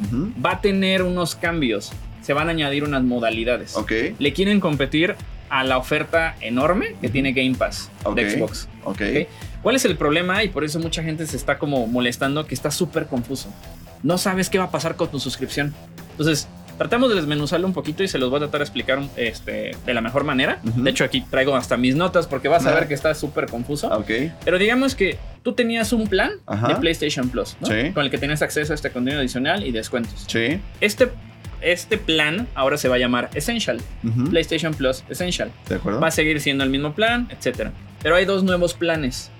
va 0.45 0.53
a 0.53 0.61
tener 0.61 1.03
unos 1.03 1.37
cambios. 1.37 1.93
Se 2.23 2.33
van 2.33 2.49
a 2.49 2.51
añadir 2.51 2.83
unas 2.83 3.03
modalidades. 3.05 3.77
Ok. 3.77 3.93
Le 4.19 4.33
quieren 4.33 4.59
competir 4.59 5.15
a 5.51 5.65
la 5.65 5.77
oferta 5.79 6.37
enorme 6.41 6.95
que 7.01 7.09
tiene 7.09 7.33
Game 7.33 7.55
Pass 7.57 7.91
de 8.15 8.31
Xbox. 8.31 8.69
Ok. 8.85 9.01
Ok. 9.01 9.03
¿Cuál 9.63 9.77
es 9.77 9.85
el 9.85 9.97
problema? 9.97 10.43
Y 10.45 10.49
por 10.49 10.65
eso 10.65 10.79
mucha 10.79 11.03
gente 11.03 11.27
se 11.27 11.37
está 11.37 11.59
como 11.59 11.87
molestando 11.87 12.47
que 12.47 12.55
está 12.55 12.71
súper 12.71 13.07
confuso. 13.07 13.53
No 14.03 14.17
sabes 14.17 14.49
qué 14.49 14.59
va 14.59 14.65
a 14.65 14.71
pasar 14.71 14.97
con 14.97 15.11
tu 15.11 15.21
suscripción. 15.21 15.75
Entonces, 16.13 16.49
tratamos 16.79 17.11
de 17.11 17.17
desmenuzarlo 17.17 17.67
un 17.67 17.75
poquito 17.75 18.03
y 18.03 18.09
se 18.09 18.17
los 18.19 18.31
voy 18.31 18.39
a 18.39 18.41
tratar 18.41 18.61
de 18.61 18.65
explicar 18.65 19.01
este, 19.17 19.73
de 19.85 19.95
la 19.95 20.01
mejor 20.01 20.25
manera. 20.25 20.61
De 20.63 20.89
hecho, 20.89 21.05
aquí 21.05 21.21
traigo 21.21 21.55
hasta 21.55 21.77
mis 21.77 21.95
notas 21.95 22.27
porque 22.27 22.49
vas 22.49 22.65
a 22.65 22.71
Ah. 22.71 22.75
ver 22.75 22.89
que 22.89 22.95
está 22.95 23.15
súper 23.15 23.47
confuso. 23.47 23.89
Ok. 23.89 24.11
Pero 24.45 24.57
digamos 24.59 24.95
que 24.95 25.19
tú 25.43 25.53
tenías 25.53 25.93
un 25.93 26.07
plan 26.07 26.31
Ajá. 26.47 26.69
de 26.69 26.77
PlayStation 26.77 27.29
Plus, 27.29 27.57
¿no? 27.61 27.67
Sí. 27.67 27.91
con 27.93 28.05
el 28.05 28.11
que 28.11 28.17
tenías 28.17 28.41
acceso 28.41 28.73
a 28.73 28.77
este 28.77 28.91
contenido 28.91 29.21
adicional 29.21 29.67
y 29.67 29.73
descuentos. 29.73 30.25
Sí. 30.27 30.59
Este, 30.81 31.11
este 31.63 31.99
plan 31.99 32.47
ahora 32.55 32.77
se 32.77 32.89
va 32.89 32.97
a 32.97 32.99
llamar 32.99 33.31
Essential. 33.35 33.81
PlayStation 34.31 34.75
Plus 34.75 35.05
Essential. 35.09 35.51
¿De 35.69 35.77
acuerdo? 35.77 36.01
Va 36.01 36.09
a 36.09 36.11
seguir 36.11 36.41
siendo 36.41 36.65
el 36.65 36.71
mismo 36.71 36.95
plan, 36.95 37.29
etc. 37.31 37.71
Pero 38.03 38.17
hay 38.17 38.25
dos 38.25 38.43
nuevos 38.43 38.75
planes. 38.75 39.31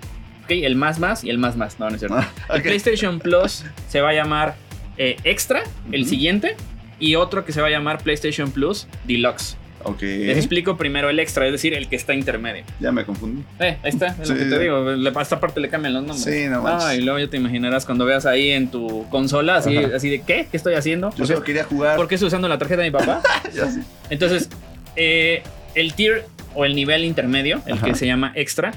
¿ok? 0.43 0.51
El 0.51 0.75
más 0.75 0.99
más 0.99 1.23
y 1.23 1.29
el 1.29 1.37
más 1.37 1.55
más. 1.57 1.79
No, 1.79 1.89
no 1.89 1.95
es 1.95 2.01
cierto. 2.01 2.17
Ah, 2.17 2.29
El. 2.55 2.61
PlayStation 2.63 3.19
Plus 3.19 3.63
se 3.87 4.01
va 4.01 4.09
a 4.09 4.13
llamar 4.13 4.55
eh, 4.97 5.17
Extra, 5.23 5.63
el 5.91 6.05
siguiente. 6.05 6.55
Y 6.99 7.15
otro 7.15 7.45
que 7.45 7.51
se 7.51 7.61
va 7.61 7.67
a 7.67 7.71
llamar 7.71 8.03
PlayStation 8.03 8.51
Plus 8.51 8.87
Deluxe. 9.05 9.57
Ok. 9.85 10.01
Les 10.01 10.37
explico 10.37 10.77
primero 10.77 11.09
el 11.09 11.19
extra, 11.19 11.45
es 11.45 11.51
decir, 11.51 11.73
el 11.73 11.87
que 11.87 11.95
está 11.95 12.13
intermedio. 12.13 12.63
Ya 12.79 12.91
me 12.91 13.05
confundí. 13.05 13.43
Eh, 13.59 13.77
ahí 13.83 13.89
está, 13.89 14.15
es 14.21 14.29
lo 14.29 14.35
que 14.35 14.45
te 14.45 14.59
digo. 14.59 14.91
le- 14.91 15.11
A 15.15 15.21
esta 15.21 15.39
parte 15.39 15.59
le 15.59 15.69
cambian 15.69 15.93
los 15.93 16.03
nombres. 16.03 16.23
Sí, 16.23 16.47
no 16.49 16.61
manches. 16.61 16.87
Ah, 16.87 16.95
y 16.95 17.01
luego 17.01 17.19
ya 17.19 17.27
te 17.29 17.37
imaginarás 17.37 17.85
cuando 17.85 18.05
veas 18.05 18.25
ahí 18.25 18.51
en 18.51 18.69
tu 18.69 19.07
consola, 19.09 19.55
así, 19.57 19.77
Ajá. 19.77 19.95
así 19.95 20.09
de 20.09 20.21
¿qué? 20.21 20.47
¿Qué 20.49 20.57
estoy 20.57 20.73
haciendo? 20.75 21.09
Yo 21.11 21.17
¿Por 21.17 21.27
solo 21.27 21.43
quería 21.43 21.63
jugar. 21.63 21.95
por 21.97 22.07
qué 22.07 22.15
estoy 22.15 22.27
usando 22.27 22.47
la 22.47 22.57
tarjeta 22.57 22.81
de 22.81 22.91
mi 22.91 22.97
papá? 22.97 23.21
Ya 23.53 23.69
sé. 23.69 23.81
Entonces, 24.09 24.49
eh, 24.95 25.43
el 25.75 25.93
tier 25.93 26.25
o 26.53 26.65
el 26.65 26.75
nivel 26.75 27.05
intermedio, 27.05 27.61
el 27.65 27.73
Ajá. 27.73 27.85
que 27.87 27.95
se 27.95 28.05
llama 28.05 28.31
extra, 28.35 28.73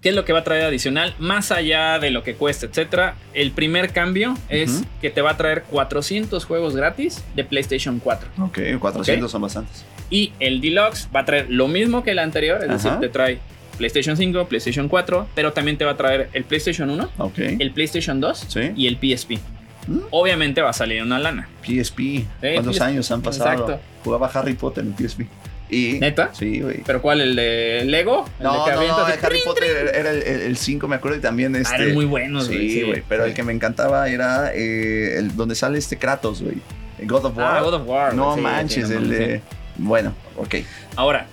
¿qué 0.00 0.10
es 0.10 0.14
lo 0.14 0.24
que 0.24 0.32
va 0.32 0.40
a 0.40 0.44
traer 0.44 0.64
adicional? 0.64 1.14
Más 1.18 1.50
allá 1.50 1.98
de 1.98 2.10
lo 2.10 2.22
que 2.22 2.34
cuesta, 2.34 2.66
etcétera, 2.66 3.14
el 3.34 3.50
primer 3.52 3.92
cambio 3.92 4.36
es 4.48 4.82
que 5.00 5.10
te 5.10 5.20
va 5.22 5.32
a 5.32 5.36
traer 5.36 5.62
400 5.64 6.44
juegos 6.44 6.76
gratis 6.76 7.24
de 7.34 7.44
PlayStation 7.44 7.98
4. 7.98 8.28
Ok, 8.42 8.58
400 8.78 9.30
son 9.30 9.42
bastantes. 9.42 9.84
Y 10.10 10.32
el 10.40 10.60
Deluxe 10.60 11.08
va 11.14 11.20
a 11.20 11.24
traer 11.24 11.46
lo 11.50 11.68
mismo 11.68 12.02
que 12.02 12.12
el 12.12 12.18
anterior, 12.18 12.62
es 12.62 12.68
decir, 12.68 12.92
te 13.00 13.08
trae 13.08 13.38
PlayStation 13.76 14.16
5, 14.16 14.46
PlayStation 14.48 14.88
4, 14.88 15.28
pero 15.34 15.52
también 15.52 15.76
te 15.76 15.84
va 15.84 15.92
a 15.92 15.96
traer 15.96 16.30
el 16.32 16.44
PlayStation 16.44 16.90
1, 16.90 17.10
Ok. 17.18 17.38
el 17.38 17.70
PlayStation 17.72 18.20
2 18.20 18.44
Sí. 18.48 18.60
y 18.76 18.86
el 18.86 18.96
PSP. 18.96 19.38
Mm. 19.86 19.98
Obviamente 20.10 20.60
va 20.60 20.70
a 20.70 20.72
salir 20.74 21.02
una 21.02 21.18
lana. 21.18 21.48
PSP. 21.62 22.24
¿Cuántos 22.40 22.76
PSP. 22.76 22.82
años 22.84 23.10
han 23.10 23.22
pasado? 23.22 23.50
Exacto. 23.50 23.80
Jugaba 24.04 24.26
Harry 24.34 24.54
Potter 24.54 24.84
en 24.84 24.94
PSP. 24.96 25.22
Y. 25.70 25.98
¿Neta? 26.00 26.30
Sí, 26.34 26.60
güey. 26.60 26.82
¿Pero 26.86 27.02
cuál? 27.02 27.20
¿El 27.20 27.36
de 27.36 27.82
Lego? 27.84 28.26
¿El 28.38 28.44
No, 28.44 28.64
de 28.64 28.70
que 28.70 28.76
no, 28.76 28.98
no, 28.98 29.04
de 29.06 29.12
Harry 29.22 29.40
Potter 29.44 29.92
era 29.94 30.10
el 30.10 30.56
5, 30.56 30.88
me 30.88 30.96
acuerdo, 30.96 31.18
y 31.18 31.20
también 31.20 31.54
este. 31.56 31.74
Ah, 31.74 31.78
eran 31.78 31.94
muy 31.94 32.04
buenos, 32.06 32.48
güey. 32.48 32.70
Sí, 32.70 32.82
güey, 32.82 33.02
pero 33.08 33.24
el 33.24 33.34
que 33.34 33.42
me 33.42 33.52
encantaba 33.52 34.08
era 34.08 34.52
eh, 34.54 35.18
el 35.18 35.36
donde 35.36 35.54
sale 35.54 35.78
este 35.78 35.98
Kratos, 35.98 36.42
güey. 36.42 36.56
God 37.04 37.26
of 37.26 37.36
War. 37.36 37.56
Ah, 37.56 37.62
God 37.62 37.74
of 37.74 37.86
War. 37.86 38.14
no 38.14 38.34
sí, 38.34 38.40
manches, 38.40 38.90
el 38.90 39.08
de. 39.08 39.40
Bueno, 39.76 40.14
ok. 40.36 40.56
Ahora, 40.96 41.26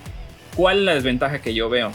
¿cuál 0.55 0.79
es 0.79 0.83
la 0.83 0.93
desventaja 0.95 1.39
que 1.39 1.53
yo 1.53 1.69
veo? 1.69 1.91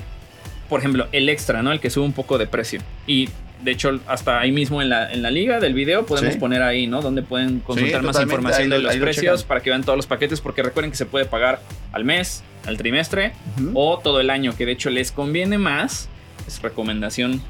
Por 0.68 0.80
ejemplo, 0.80 1.08
el 1.12 1.28
extra, 1.28 1.62
¿no? 1.62 1.72
El 1.72 1.80
que 1.80 1.90
sube 1.90 2.04
un 2.04 2.12
poco 2.12 2.38
de 2.38 2.46
precio. 2.46 2.80
Y 3.06 3.28
de 3.62 3.70
hecho, 3.72 4.00
hasta 4.06 4.40
ahí 4.40 4.52
mismo 4.52 4.80
en 4.82 4.88
la, 4.88 5.12
en 5.12 5.22
la 5.22 5.30
liga 5.30 5.60
del 5.60 5.74
video 5.74 6.06
podemos 6.06 6.34
Sí. 6.34 6.40
poner 6.40 6.62
ahí, 6.62 6.86
¿no? 6.86 7.02
Donde 7.02 7.22
pueden 7.22 7.60
consultar 7.60 8.02
más 8.02 8.20
información 8.20 8.62
ahí 8.62 8.68
de 8.70 8.78
lo- 8.78 8.84
los 8.88 8.96
lo 8.96 9.02
precios 9.02 9.44
para 9.44 9.60
que 9.60 9.70
vean 9.70 9.82
todos 9.82 9.96
los 9.96 10.06
paquetes, 10.06 10.40
porque 10.40 10.62
recuerden 10.62 10.90
que 10.90 10.96
se 10.96 11.06
puede 11.06 11.24
pagar 11.26 11.60
al 11.92 12.04
mes, 12.04 12.42
al 12.66 12.76
trimestre 12.76 13.32
o 13.74 13.98
todo 13.98 14.20
el 14.20 14.30
año, 14.30 14.54
que 14.56 14.66
de 14.66 14.72
hecho 14.72 14.88
les 14.90 15.12
conviene 15.12 15.58
más, 15.58 16.08
es 16.46 16.60
recomendación, 16.62 17.42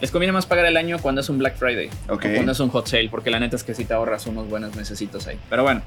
les 0.00 0.10
conviene 0.10 0.32
más 0.32 0.46
pagar 0.46 0.66
el 0.66 0.76
año 0.76 0.98
cuando 1.00 1.20
es 1.20 1.28
un 1.28 1.38
Black 1.38 1.56
Friday 1.56 1.88
Ok. 2.08 2.24
o 2.26 2.34
cuando 2.34 2.52
es 2.52 2.60
un 2.60 2.68
hot 2.70 2.86
sale, 2.86 3.08
porque 3.08 3.30
la 3.30 3.40
neta 3.40 3.56
es 3.56 3.64
que 3.64 3.74
si 3.74 3.84
te 3.84 3.94
ahorras 3.94 4.26
unos 4.26 4.48
buenos 4.48 4.76
necesitos 4.76 5.26
ahí. 5.26 5.38
Pero 5.50 5.62
bueno, 5.64 5.82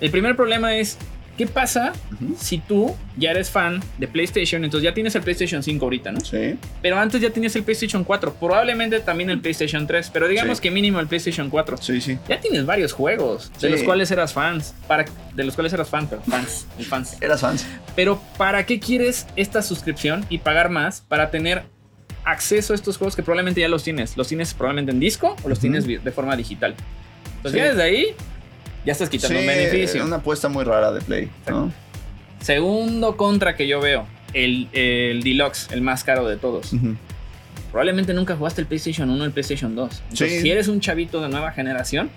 el 0.00 0.10
primer 0.10 0.34
problema 0.36 0.74
es, 0.76 0.98
¿qué 1.36 1.46
pasa 1.46 1.92
Ujú. 2.12 2.36
si 2.38 2.58
tú 2.58 2.94
ya 3.16 3.30
eres 3.30 3.50
fan 3.50 3.82
de 3.98 4.06
PlayStation? 4.08 4.64
Entonces 4.64 4.84
ya 4.84 4.94
tienes 4.94 5.14
el 5.14 5.22
PlayStation 5.22 5.62
5 5.62 5.84
ahorita, 5.84 6.12
¿no? 6.12 6.20
Sí. 6.20 6.56
Pero 6.82 6.98
antes 6.98 7.20
ya 7.20 7.30
tenías 7.30 7.54
el 7.56 7.62
PlayStation 7.64 8.04
4, 8.04 8.34
probablemente 8.34 9.00
también 9.00 9.30
el 9.30 9.40
PlayStation 9.40 9.86
3, 9.86 10.10
pero 10.12 10.28
digamos 10.28 10.58
Sí. 10.58 10.62
que 10.62 10.70
mínimo 10.70 11.00
el 11.00 11.06
PlayStation 11.06 11.50
4. 11.50 11.76
Sí, 11.78 12.00
sí. 12.00 12.18
Ya 12.28 12.40
tienes 12.40 12.66
varios 12.66 12.92
juegos 12.92 13.50
de 13.54 13.60
Sí. 13.60 13.68
los 13.68 13.82
cuales 13.82 14.10
eras 14.10 14.32
fans, 14.32 14.74
para, 14.86 15.04
de 15.34 15.44
los 15.44 15.54
cuales 15.54 15.72
eras 15.72 15.88
fan, 15.88 16.06
pero 16.08 16.22
fans, 16.22 16.66
el 16.78 16.84
fans. 16.84 17.16
Eras 17.20 17.40
fans. 17.40 17.66
Pero 17.96 18.20
¿para 18.38 18.64
qué 18.66 18.78
quieres 18.80 19.26
esta 19.36 19.62
suscripción 19.62 20.24
y 20.28 20.38
pagar 20.38 20.68
más 20.70 21.00
para 21.00 21.30
tener 21.30 21.62
acceso 22.24 22.72
a 22.72 22.76
estos 22.76 22.96
juegos 22.96 23.16
que 23.16 23.22
probablemente 23.22 23.60
ya 23.60 23.68
los 23.68 23.82
tienes? 23.84 24.16
¿Los 24.16 24.28
tienes 24.28 24.54
probablemente 24.54 24.92
en 24.92 25.00
disco 25.00 25.36
o 25.42 25.48
los 25.48 25.58
Ujú. 25.58 25.62
tienes 25.62 25.86
vi- 25.86 25.98
de 25.98 26.10
forma 26.10 26.36
digital? 26.36 26.74
Entonces 27.36 27.52
Sí. 27.52 27.58
ya 27.58 27.64
desde 27.68 27.82
ahí 27.82 28.06
ya 28.84 28.92
estás 28.92 29.08
quitando 29.08 29.38
un 29.38 29.46
beneficio. 29.46 30.04
una 30.04 30.16
apuesta 30.16 30.48
muy 30.48 30.64
rara 30.64 30.92
de 30.92 31.00
Play, 31.00 31.30
¿no? 31.48 31.72
Segundo 32.40 33.16
contra 33.16 33.56
que 33.56 33.66
yo 33.66 33.80
veo, 33.80 34.06
el, 34.32 34.68
el 34.72 35.22
Deluxe, 35.22 35.68
el 35.72 35.80
más 35.80 36.04
caro 36.04 36.28
de 36.28 36.36
todos. 36.36 36.72
Probablemente 37.70 38.14
nunca 38.14 38.36
jugaste 38.36 38.60
el 38.60 38.66
PlayStation 38.66 39.10
1 39.10 39.22
o 39.22 39.26
el 39.26 39.32
PlayStation 39.32 39.74
2. 39.74 40.02
Entonces, 40.10 40.32
Sí. 40.32 40.40
si 40.42 40.50
eres 40.50 40.68
un 40.68 40.80
chavito 40.80 41.20
de 41.20 41.28
nueva 41.28 41.50
generación, 41.52 42.10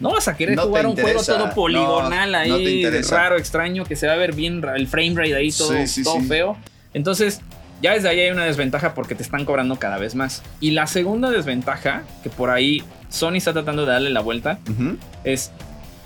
no 0.00 0.10
vas 0.12 0.26
a 0.28 0.36
querer 0.36 0.56
No 0.56 0.62
jugar 0.64 0.86
un 0.86 0.96
juego 0.96 1.22
todo 1.22 1.50
poligonal 1.54 2.32
No, 2.32 2.38
ahí, 2.38 2.82
no 2.82 2.90
raro, 3.10 3.36
extraño, 3.36 3.84
que 3.84 3.94
se 3.94 4.06
va 4.06 4.14
a 4.14 4.16
ver 4.16 4.34
bien 4.34 4.62
el 4.74 4.86
frame 4.88 5.14
rate 5.14 5.34
ahí 5.34 5.50
todo, 5.52 5.72
Sí, 5.72 5.86
sí, 5.86 6.02
todo 6.04 6.20
sí. 6.20 6.26
feo. 6.26 6.56
Entonces, 6.94 7.40
ya 7.82 7.92
desde 7.92 8.08
ahí 8.08 8.20
hay 8.20 8.30
una 8.30 8.44
desventaja 8.44 8.94
porque 8.94 9.14
te 9.14 9.22
están 9.22 9.44
cobrando 9.44 9.76
cada 9.78 9.98
vez 9.98 10.14
más. 10.14 10.42
Y 10.60 10.70
la 10.70 10.86
segunda 10.86 11.30
desventaja, 11.30 12.04
que 12.22 12.30
por 12.30 12.50
ahí 12.50 12.82
Sony 13.10 13.34
está 13.34 13.52
tratando 13.52 13.84
de 13.84 13.92
darle 13.92 14.10
la 14.10 14.20
vuelta, 14.20 14.58
es 15.24 15.50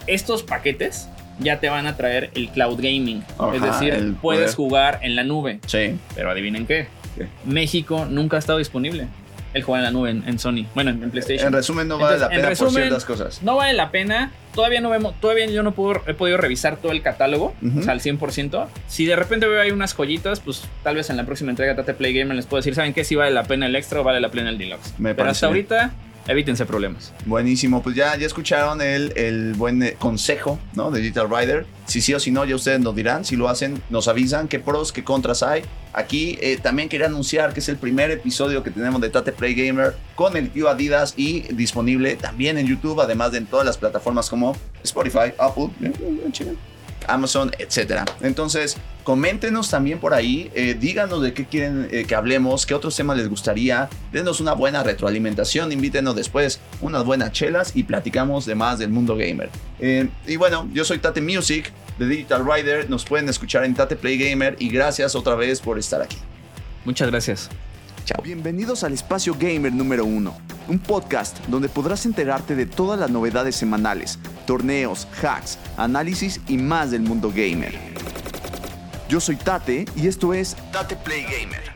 estos 0.07 0.42
paquetes 0.42 1.09
ya 1.38 1.61
te 1.61 1.69
van 1.69 1.87
a 1.87 1.97
traer 1.97 2.31
el 2.35 2.49
cloud 2.51 2.77
gaming. 2.77 3.23
Ajá, 3.38 3.55
es 3.55 3.62
decir, 3.62 4.14
puedes 4.23 4.55
jugar 4.55 5.01
en 5.03 5.16
la 5.16 5.25
nube. 5.25 5.61
Sí. 5.66 5.99
Pero 6.14 6.31
adivinen 6.31 6.66
qué. 6.66 6.88
¿Qué? 7.16 7.27
México 7.45 8.07
nunca 8.09 8.37
ha 8.37 8.38
estado 8.38 8.59
disponible. 8.59 9.09
El 9.55 9.62
jugar 9.62 9.81
en 9.81 9.85
la 9.85 9.90
nube 9.90 10.11
en, 10.11 10.23
en 10.29 10.38
Sony. 10.38 10.66
Bueno, 10.75 10.90
en, 10.90 11.03
en 11.03 11.11
PlayStation. 11.11 11.47
En 11.47 11.53
resumen, 11.55 11.88
no 11.88 11.97
vale 11.99 12.16
Entonces, 12.16 12.29
la 12.29 12.35
en 12.35 12.42
pena 12.42 12.57
por 12.59 12.71
ciertas 12.73 13.05
cosas. 13.07 13.42
No 13.42 13.57
vale 13.57 13.73
la 13.73 13.90
pena. 13.90 14.33
Todavía 14.55 14.81
no 14.83 14.90
vemos, 14.90 15.19
todavía 15.21 15.47
yo 15.47 15.62
no 15.62 15.73
puedo, 15.73 16.03
he 16.07 16.12
podido 16.14 16.37
revisar 16.37 16.77
todo 16.77 16.92
el 16.92 17.01
catálogo, 17.03 17.55
Ujú. 17.62 17.81
o 17.81 17.83
sea, 17.83 17.92
al 17.92 18.01
100%. 18.01 18.66
Si 18.87 19.07
de 19.07 19.16
repente 19.16 19.47
veo 19.47 19.61
ahí 19.61 19.71
unas 19.71 19.95
joyitas, 19.95 20.40
pues 20.40 20.64
tal 20.83 20.97
vez 20.97 21.09
en 21.11 21.16
la 21.16 21.25
próxima 21.25 21.51
entrega 21.51 21.73
de 21.73 21.77
Tate 21.83 21.95
Play 21.95 22.12
Gamer 22.19 22.37
les 22.37 22.45
puedo 22.47 22.59
decir, 22.61 22.75
¿saben 22.75 22.92
qué? 22.92 23.05
Si 23.05 23.14
vale 23.14 23.31
la 23.31 23.45
pena 23.45 23.66
el 23.66 23.77
extra 23.77 24.01
o 24.01 24.05
vale 24.05 24.21
la 24.21 24.31
pena 24.31 24.51
el 24.51 24.59
deluxe. 24.59 24.92
Me 24.99 25.11
Pero 25.14 25.25
parece 25.25 25.31
hasta 25.31 25.47
ahorita, 25.47 25.92
evítense 26.26 26.66
problemas. 26.66 27.12
Buenísimo, 27.24 27.82
pues 27.82 27.96
ya, 27.96 28.16
ya 28.16 28.26
escucharon 28.26 28.80
el, 28.80 29.12
el 29.16 29.54
buen 29.54 29.82
eh, 29.82 29.96
consejo 29.98 30.58
¿no? 30.74 30.90
de 30.90 31.00
Digital 31.00 31.28
Rider. 31.30 31.66
Si 31.86 32.00
sí 32.00 32.14
o 32.14 32.20
si 32.20 32.30
no, 32.30 32.44
ya 32.44 32.56
ustedes 32.56 32.80
nos 32.80 32.94
dirán. 32.94 33.24
Si 33.24 33.36
lo 33.36 33.48
hacen, 33.48 33.80
nos 33.90 34.08
avisan 34.08 34.48
qué 34.48 34.58
pros, 34.58 34.92
qué 34.92 35.04
contras 35.04 35.42
hay. 35.42 35.62
Aquí 35.92 36.38
eh, 36.40 36.58
también 36.60 36.88
quería 36.88 37.06
anunciar 37.06 37.54
que 37.54 37.60
es 37.60 37.68
el 37.68 37.76
primer 37.76 38.10
episodio 38.10 38.62
que 38.62 38.70
tenemos 38.70 39.00
de 39.00 39.08
Tate 39.08 39.32
Play 39.32 39.54
Gamer 39.54 39.94
con 40.14 40.36
el 40.36 40.50
tío 40.50 40.68
Adidas 40.68 41.14
y 41.16 41.42
disponible 41.54 42.16
también 42.16 42.58
en 42.58 42.66
YouTube, 42.66 43.00
además 43.00 43.32
de 43.32 43.38
en 43.38 43.46
todas 43.46 43.64
las 43.64 43.78
plataformas 43.78 44.28
como 44.28 44.56
Spotify, 44.82 45.32
Apple, 45.38 45.70
eh, 45.80 45.92
Amazon, 47.09 47.53
etcétera. 47.59 48.05
Entonces, 48.21 48.77
coméntenos 49.05 49.71
también 49.71 49.99
por 49.99 50.14
ahí, 50.14 50.51
eh, 50.55 50.77
díganos 50.79 51.23
de 51.23 51.33
qué 51.33 51.45
quieren 51.45 51.88
eh, 51.90 52.05
que 52.07 52.14
hablemos, 52.14 52.66
qué 52.66 52.75
otros 52.75 52.97
temas 52.97 53.16
les 53.16 53.29
gustaría, 53.29 53.88
denos 54.12 54.40
una 54.40 54.53
buena 54.53 54.83
retroalimentación, 54.83 55.73
invítenos 55.73 56.16
después 56.16 56.61
unas 56.81 57.05
buenas 57.05 57.33
chelas 57.33 57.73
y 57.75 57.85
platicamos 57.85 58.47
de 58.47 58.55
más 58.55 58.79
del 58.79 58.90
mundo 58.90 59.16
gamer. 59.16 59.51
Eh, 59.79 60.09
y 60.27 60.37
bueno, 60.37 60.69
yo 60.73 60.85
soy 60.85 60.99
Tate 60.99 61.21
Music 61.21 61.73
de 61.99 62.07
Digital 62.07 62.45
Rider, 62.45 62.90
nos 62.90 63.05
pueden 63.05 63.29
escuchar 63.29 63.64
en 63.64 63.75
Tate 63.75 63.97
Play 63.97 64.19
Gamer 64.19 64.57
y 64.59 64.69
gracias 64.69 65.14
otra 65.14 65.35
vez 65.35 65.61
por 65.61 65.79
estar 65.79 66.03
aquí. 66.03 66.19
Muchas 66.85 67.11
gracias. 67.11 67.51
Bienvenidos 68.23 68.85
al 68.85 68.92
Espacio 68.92 69.35
Gamer 69.38 69.73
número 69.73 70.05
1, 70.05 70.37
un 70.69 70.79
podcast 70.79 71.45
donde 71.49 71.69
podrás 71.69 72.07
enterarte 72.07 72.55
de 72.55 72.64
todas 72.64 72.99
las 73.01 73.11
novedades 73.11 73.57
semanales, 73.57 74.19
torneos, 74.47 75.09
hacks, 75.23 75.59
análisis 75.77 76.40
y 76.47 76.57
más 76.57 76.92
del 76.92 77.03
mundo 77.03 77.33
gamer. 77.35 77.75
Yo 79.09 79.19
soy 79.19 79.37
Tate 79.37 79.87
y 79.97 80.07
esto 80.07 80.33
es 80.35 80.57
Tate 80.73 80.97
Play 80.97 81.25
Gamer. 81.25 81.75